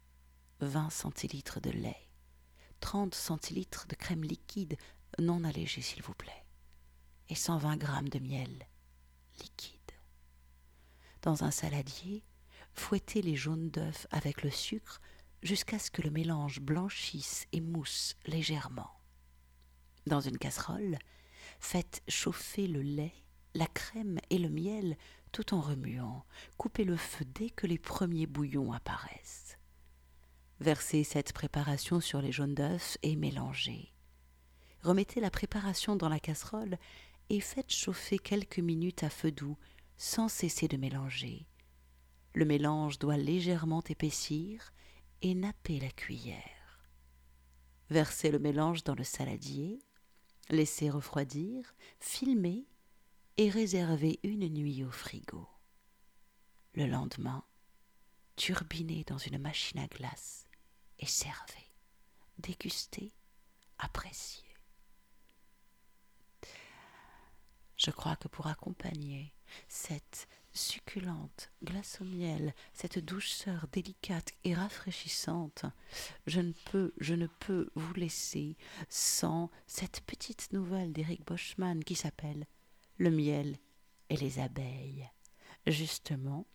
20 0.62 0.89
centilitres 0.89 1.60
de 1.60 1.72
lait, 1.72 2.10
30 2.84 3.15
centilitres 3.15 3.88
de 3.88 3.96
crème 3.96 4.26
liquide 4.26 4.76
non 5.17 5.46
allégée 5.46 5.82
s'il 5.82 6.04
vous 6.04 6.13
plaît, 6.13 6.43
et 7.30 7.34
120 7.34 7.78
grammes 7.78 8.10
de 8.10 8.19
miel 8.19 8.67
liquide. 9.39 9.80
Dans 11.22 11.46
un 11.46 11.50
saladier, 11.50 12.26
fouettez 12.74 13.22
les 13.22 13.38
jaunes 13.38 13.69
d'œufs 13.69 14.06
avec 14.12 14.43
le 14.43 14.52
sucre 14.52 15.00
jusqu'à 15.41 15.80
ce 15.80 15.91
que 15.91 16.02
le 16.02 16.12
mélange 16.12 16.60
blanchisse 16.60 17.48
et 17.54 17.62
mousse 17.62 18.15
légèrement. 18.26 18.91
Dans 20.06 20.19
une 20.19 20.38
casserole, 20.38 21.00
faites 21.62 22.04
chauffer 22.10 22.67
le 22.67 22.82
lait, 22.82 23.15
la 23.54 23.67
crème 23.67 24.19
et 24.30 24.38
le 24.38 24.50
miel 24.50 24.98
tout 25.32 25.54
en 25.54 25.62
remuant. 25.62 26.26
Coupez 26.58 26.84
le 26.84 26.98
feu 26.98 27.24
dès 27.24 27.50
que 27.50 27.65
les 27.65 27.80
premiers 27.80 28.28
bouillons 28.28 28.74
apparaissent. 28.74 29.58
Versez 30.60 31.04
cette 31.04 31.34
préparation 31.34 32.00
sur 32.00 32.22
les 32.22 32.32
jaunes 32.32 32.56
d'œufs 32.56 32.98
et 33.04 33.16
mélangez. 33.16 33.94
Remettez 34.82 35.20
la 35.20 35.32
préparation 35.32 35.96
dans 35.96 36.10
la 36.10 36.20
casserole 36.20 36.78
et 37.30 37.39
faites 37.39 37.72
chauffer 37.72 38.20
quelques 38.20 38.60
minutes 38.60 39.04
à 39.04 39.10
feu 39.10 39.32
doux 39.32 39.58
sans 39.98 40.28
cesser 40.28 40.68
de 40.68 40.78
mélanger. 40.78 41.48
Le 42.34 42.46
mélange 42.46 43.00
doit 43.00 43.18
légèrement 43.18 43.84
épaissir 43.88 44.74
et 45.22 45.36
napper 45.36 45.80
la 45.80 45.89
cuillère. 45.89 46.89
Versez 47.89 48.32
le 48.32 48.39
mélange 48.39 48.84
dans 48.84 48.96
le 48.96 49.04
saladier, 49.04 49.80
laissez 50.50 50.89
refroidir, 50.89 51.76
filmez 52.00 52.68
et 53.38 53.50
réservez 53.50 54.20
une 54.24 54.50
nuit 54.50 54.84
au 54.84 54.92
frigo. 54.92 55.48
Le 56.74 56.88
lendemain, 56.88 57.44
turbinez 58.36 59.04
dans 59.06 59.18
une 59.18 59.38
machine 59.38 59.80
à 59.80 59.88
glace 59.88 60.42
et 60.99 61.06
servez, 61.06 61.71
dégustez, 62.38 63.13
appréciez. 63.77 64.43
Je 67.77 67.91
crois 67.91 68.15
que 68.15 68.27
pour 68.27 68.47
accompagner 68.47 69.34
cette 69.67 70.27
succulente 70.53 71.51
glace 71.63 71.99
au 71.99 72.06
miel, 72.06 72.53
cette 72.73 72.99
douceur 72.99 73.67
délicate 73.71 74.32
et 74.43 74.53
rafraîchissante, 74.53 75.65
je 76.27 76.39
ne 76.39 76.53
peux, 76.71 76.93
je 76.99 77.15
ne 77.15 77.27
peux 77.27 77.69
vous 77.75 77.93
laisser 77.95 78.56
sans 78.88 79.49
cette 79.67 80.01
petite 80.01 80.53
nouvelle 80.53 80.93
d'Éric 80.93 81.25
Boschman 81.25 81.84
qui 81.84 81.95
s'appelle 81.95 82.45
Le 82.97 83.10
miel 83.10 83.58
et 84.10 84.17
les 84.17 84.39
abeilles. 84.39 85.10
Justement, 85.65 86.45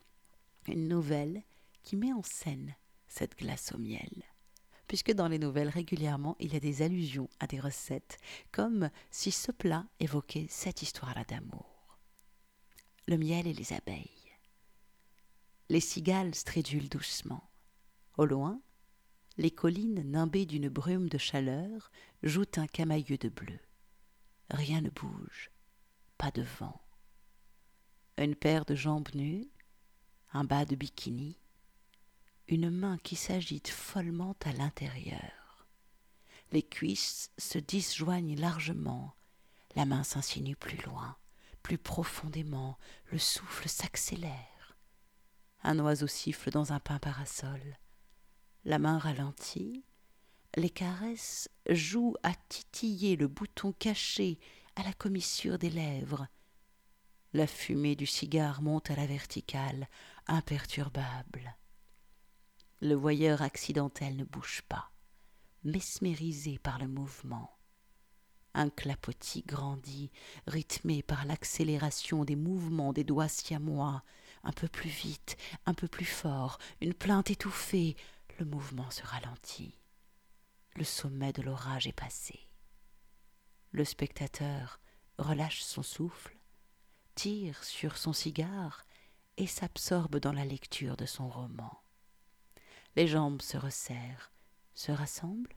une 0.66 0.88
nouvelle 0.88 1.42
qui 1.83 1.96
met 1.96 2.12
en 2.12 2.22
scène 2.22 2.74
cette 3.09 3.38
glace 3.38 3.73
au 3.73 3.79
miel 3.79 4.25
puisque 4.88 5.12
dans 5.12 5.29
les 5.29 5.38
nouvelles 5.38 5.68
régulièrement 5.68 6.35
il 6.40 6.55
y 6.55 6.57
a 6.57 6.61
des 6.61 6.83
allusions 6.83 7.29
à 7.38 7.47
des 7.47 7.61
recettes, 7.61 8.18
comme 8.51 8.90
si 9.11 9.31
ce 9.31 9.53
plat 9.53 9.87
évoquait 10.01 10.47
cette 10.49 10.83
histoire-là 10.83 11.25
d'amour. 11.25 11.99
Le 13.07 13.18
miel 13.18 13.47
et 13.47 13.53
les 13.53 13.73
abeilles. 13.73 14.09
Les 15.68 15.81
cigales 15.81 16.35
stridulent 16.35 16.88
doucement. 16.88 17.51
Au 18.16 18.25
loin, 18.25 18.61
les 19.37 19.51
collines 19.51 20.03
nimbées 20.11 20.47
d'une 20.47 20.71
brume 20.71 21.09
de 21.09 21.18
chaleur 21.18 21.92
jouent 22.23 22.57
un 22.57 22.66
camailleux 22.66 23.18
de 23.18 23.29
bleu. 23.29 23.61
Rien 24.51 24.81
ne 24.81 24.90
bouge, 24.90 25.51
pas 26.16 26.31
de 26.31 26.42
vent. 26.42 26.81
Une 28.16 28.35
paire 28.35 28.64
de 28.64 28.75
jambes 28.75 29.09
nues, 29.14 29.49
un 30.33 30.44
bas 30.44 30.64
de 30.64 30.75
bikini, 30.75 31.38
une 32.49 32.71
main 32.71 32.97
qui 32.99 33.15
s'agite 33.15 33.69
follement 33.69 34.35
à 34.45 34.53
l'intérieur. 34.53 35.67
Les 36.51 36.63
cuisses 36.63 37.31
se 37.37 37.59
disjoignent 37.59 38.37
largement, 38.37 39.15
la 39.77 39.85
main 39.85 40.03
s'insinue 40.03 40.57
plus 40.57 40.79
loin, 40.79 41.17
plus 41.63 41.77
profondément, 41.77 42.79
le 43.13 43.19
souffle 43.19 43.69
s'accélère. 43.69 44.79
Un 45.63 45.79
oiseau 45.81 46.07
siffle 46.07 46.51
dans 46.51 46.73
un 46.73 46.81
pain 46.81 46.99
parasol. 46.99 47.61
La 48.65 48.79
main 48.79 48.99
ralentit, 48.99 49.85
les 50.57 50.71
caresses 50.71 51.51
jouent 51.69 52.17
à 52.23 52.33
titiller 52.49 53.17
le 53.17 53.29
bouton 53.29 53.73
caché 53.73 54.39
à 54.75 54.83
la 54.83 54.95
commissure 54.95 55.59
des 55.59 55.71
lèvres. 55.71 56.27
La 57.35 57.47
fumée 57.47 57.95
du 57.95 58.07
cigare 58.07 58.63
monte 58.63 58.91
à 58.91 58.97
la 58.97 59.07
verticale, 59.07 59.87
imperturbable. 60.27 61.58
Le 62.81 62.95
voyeur 62.95 63.43
accidentel 63.43 64.14
ne 64.14 64.23
bouge 64.23 64.62
pas, 64.69 64.93
mesmérisé 65.64 66.61
par 66.61 66.79
le 66.79 66.87
mouvement. 66.87 67.59
Un 68.55 68.71
clapotis 68.71 69.43
grandit, 69.43 70.12
rythmé 70.47 71.03
par 71.03 71.25
l'accélération 71.25 72.25
des 72.25 72.37
mouvements 72.37 72.93
des 72.93 73.03
doigts 73.03 73.27
siamois, 73.27 74.05
un 74.45 74.53
peu 74.53 74.69
plus 74.69 74.91
vite, 74.91 75.37
un 75.67 75.75
peu 75.75 75.88
plus 75.88 76.05
fort, 76.05 76.59
une 76.81 76.95
plainte 76.95 77.33
étouffée, 77.33 77.97
le 78.38 78.45
mouvement 78.45 78.91
se 78.93 79.03
ralentit. 79.03 79.77
Le 80.77 80.85
sommet 80.85 81.33
de 81.33 81.43
l'orage 81.43 81.88
est 81.88 81.93
passé. 81.93 82.38
Le 83.73 83.85
spectateur 83.85 84.79
relâche 85.19 85.62
son 85.62 85.83
souffle, 85.83 86.38
tire 87.17 87.64
sur 87.64 87.97
son 87.97 88.12
cigare 88.12 88.85
et 89.37 89.49
s'absorbe 89.49 90.21
dans 90.21 90.33
la 90.33 90.45
lecture 90.45 90.97
de 90.97 91.07
son 91.07 91.29
roman. 91.29 91.83
Les 92.96 93.07
jambes 93.07 93.42
se 93.42 93.57
resserrent, 93.57 94.33
se 94.74 94.92
rassemblent. 94.92 95.55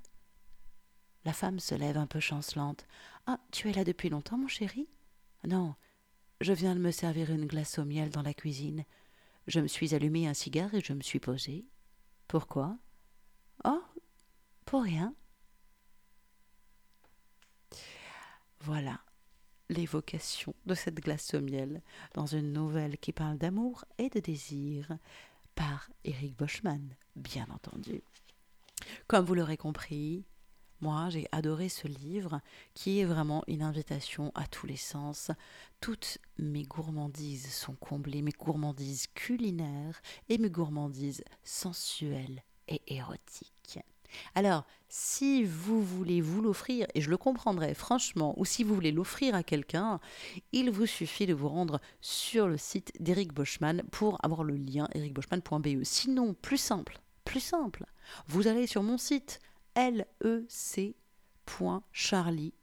La 1.25 1.33
femme 1.33 1.59
se 1.59 1.75
lève 1.75 1.97
un 1.97 2.07
peu 2.07 2.19
chancelante. 2.19 2.85
Ah, 3.27 3.39
tu 3.51 3.69
es 3.69 3.73
là 3.73 3.83
depuis 3.83 4.09
longtemps, 4.09 4.37
mon 4.37 4.47
chéri? 4.47 4.87
Non, 5.47 5.75
je 6.39 6.53
viens 6.53 6.75
de 6.75 6.79
me 6.79 6.91
servir 6.91 7.31
une 7.31 7.45
glace 7.45 7.79
au 7.79 7.85
miel 7.85 8.09
dans 8.09 8.23
la 8.23 8.33
cuisine. 8.33 8.85
Je 9.47 9.59
me 9.59 9.67
suis 9.67 9.95
allumé 9.95 10.27
un 10.27 10.33
cigare 10.33 10.73
et 10.73 10.81
je 10.81 10.93
me 10.93 11.01
suis 11.01 11.19
posé. 11.19 11.65
Pourquoi? 12.27 12.77
Oh, 13.65 13.83
pour 14.65 14.83
rien. 14.83 15.13
Voilà. 18.59 18.99
l'évocation 19.71 20.53
de 20.65 20.75
cette 20.75 20.99
glace 20.99 21.33
au 21.33 21.41
miel 21.41 21.81
dans 22.13 22.25
une 22.25 22.53
nouvelle 22.53 22.97
qui 22.97 23.13
parle 23.13 23.37
d'amour 23.37 23.85
et 23.97 24.09
de 24.09 24.19
désir 24.19 24.97
par 25.55 25.89
Eric 26.03 26.35
Boschman, 26.37 26.95
bien 27.15 27.47
entendu. 27.53 28.03
Comme 29.07 29.25
vous 29.25 29.35
l'aurez 29.35 29.57
compris, 29.57 30.25
moi, 30.81 31.09
j'ai 31.09 31.27
adoré 31.31 31.69
ce 31.69 31.87
livre 31.87 32.41
qui 32.73 32.99
est 32.99 33.05
vraiment 33.05 33.43
une 33.47 33.61
invitation 33.61 34.31
à 34.33 34.47
tous 34.47 34.65
les 34.65 34.77
sens. 34.77 35.29
Toutes 35.79 36.17
mes 36.39 36.63
gourmandises 36.63 37.53
sont 37.53 37.75
comblées, 37.75 38.23
mes 38.23 38.31
gourmandises 38.31 39.05
culinaires 39.13 40.01
et 40.27 40.39
mes 40.39 40.49
gourmandises 40.49 41.23
sensuelles 41.43 42.41
et 42.67 42.81
érotiques. 42.87 43.79
Alors, 44.36 44.65
si 44.89 45.43
vous 45.43 45.82
voulez 45.82 46.21
vous 46.21 46.41
l'offrir, 46.41 46.88
et 46.95 47.02
je 47.02 47.10
le 47.10 47.17
comprendrai 47.17 47.74
franchement, 47.74 48.34
ou 48.38 48.45
si 48.45 48.63
vous 48.63 48.76
voulez 48.76 48.91
l'offrir 48.91 49.36
à 49.36 49.43
quelqu'un, 49.43 50.00
il 50.52 50.69
vous 50.69 50.86
suffit 50.86 51.26
de 51.26 51.34
vous 51.34 51.50
rendre 51.50 51.80
sur 52.02 52.47
le 52.47 52.58
site 52.58 52.91
d'Eric 53.00 53.34
Boschman 53.34 53.84
pour 53.91 54.17
avoir 54.24 54.43
le 54.43 54.56
lien 54.56 54.88
ericboschman.be. 54.93 55.84
Sinon, 55.84 56.34
plus 56.34 56.58
simple, 56.58 57.00
plus 57.24 57.39
simple, 57.39 57.86
vous 58.28 58.47
allez 58.47 58.67
sur 58.67 58.84
mon 58.84 58.97
site 58.97 59.39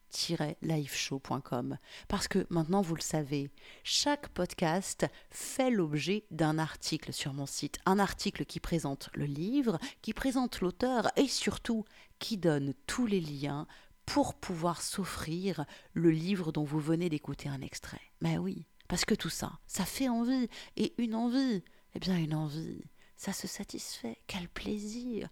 lec.charlie-liveshow.com. 0.08 1.78
Parce 2.08 2.28
que 2.28 2.46
maintenant, 2.50 2.82
vous 2.82 2.94
le 2.94 3.00
savez, 3.00 3.50
chaque 3.84 4.28
podcast 4.28 5.06
fait 5.30 5.70
l'objet 5.70 6.24
d'un 6.30 6.58
article 6.58 7.12
sur 7.12 7.32
mon 7.32 7.46
site. 7.46 7.78
Un 7.86 7.98
article 7.98 8.44
qui 8.44 8.60
présente 8.60 9.10
le 9.14 9.24
livre, 9.24 9.78
qui 10.02 10.12
présente 10.12 10.60
l'auteur 10.60 11.10
et 11.16 11.28
surtout 11.28 11.84
qui 12.18 12.36
donne 12.36 12.74
tous 12.86 13.06
les 13.06 13.20
liens 13.20 13.66
pour 14.06 14.34
pouvoir 14.34 14.80
s'offrir 14.80 15.64
le 15.92 16.10
livre 16.10 16.52
dont 16.52 16.64
vous 16.64 16.80
venez 16.80 17.08
d'écouter 17.08 17.48
un 17.48 17.60
extrait. 17.60 18.00
Mais 18.20 18.38
oui, 18.38 18.66
parce 18.88 19.04
que 19.04 19.14
tout 19.14 19.28
ça, 19.28 19.58
ça 19.66 19.84
fait 19.84 20.08
envie. 20.08 20.48
Et 20.76 20.94
une 20.98 21.14
envie, 21.14 21.62
eh 21.94 21.98
bien 21.98 22.16
une 22.16 22.34
envie, 22.34 22.82
ça 23.16 23.32
se 23.32 23.46
satisfait. 23.46 24.18
Quel 24.26 24.48
plaisir 24.48 25.28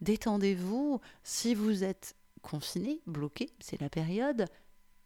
Détendez-vous. 0.00 1.00
Si 1.22 1.54
vous 1.54 1.84
êtes 1.84 2.16
confiné, 2.42 3.00
bloqué, 3.06 3.54
c'est 3.60 3.80
la 3.80 3.88
période, 3.88 4.46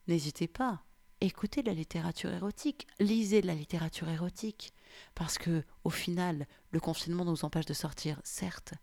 n'hésitez 0.08 0.48
pas. 0.48 0.82
Écoutez 1.20 1.62
la 1.62 1.74
littérature 1.74 2.32
érotique, 2.32 2.86
lisez 3.00 3.40
de 3.42 3.46
la 3.46 3.54
littérature 3.54 4.08
érotique. 4.08 4.72
Parce 5.14 5.38
que, 5.38 5.64
au 5.84 5.90
final, 5.90 6.46
le 6.70 6.80
confinement 6.80 7.24
nous 7.24 7.44
empêche 7.44 7.66
de 7.66 7.74
sortir, 7.74 8.20
certes, 8.24 8.74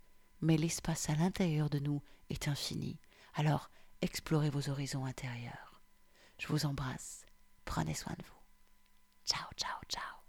mais 0.42 0.58
l'espace 0.58 1.10
à 1.10 1.16
l'intérieur 1.16 1.70
de 1.70 1.80
nous 1.80 2.02
est 2.30 2.48
infini. 2.48 3.00
Alors, 3.34 3.70
explorez 4.02 4.50
vos 4.50 4.70
horizons 4.70 5.06
intérieurs. 5.06 5.82
Je 6.38 6.48
vous 6.48 6.66
embrasse. 6.66 7.26
Prenez 7.64 7.94
soin 7.94 8.14
de 8.18 8.24
vous. 8.24 8.42
Ciao, 9.26 9.48
ciao. 9.58 10.25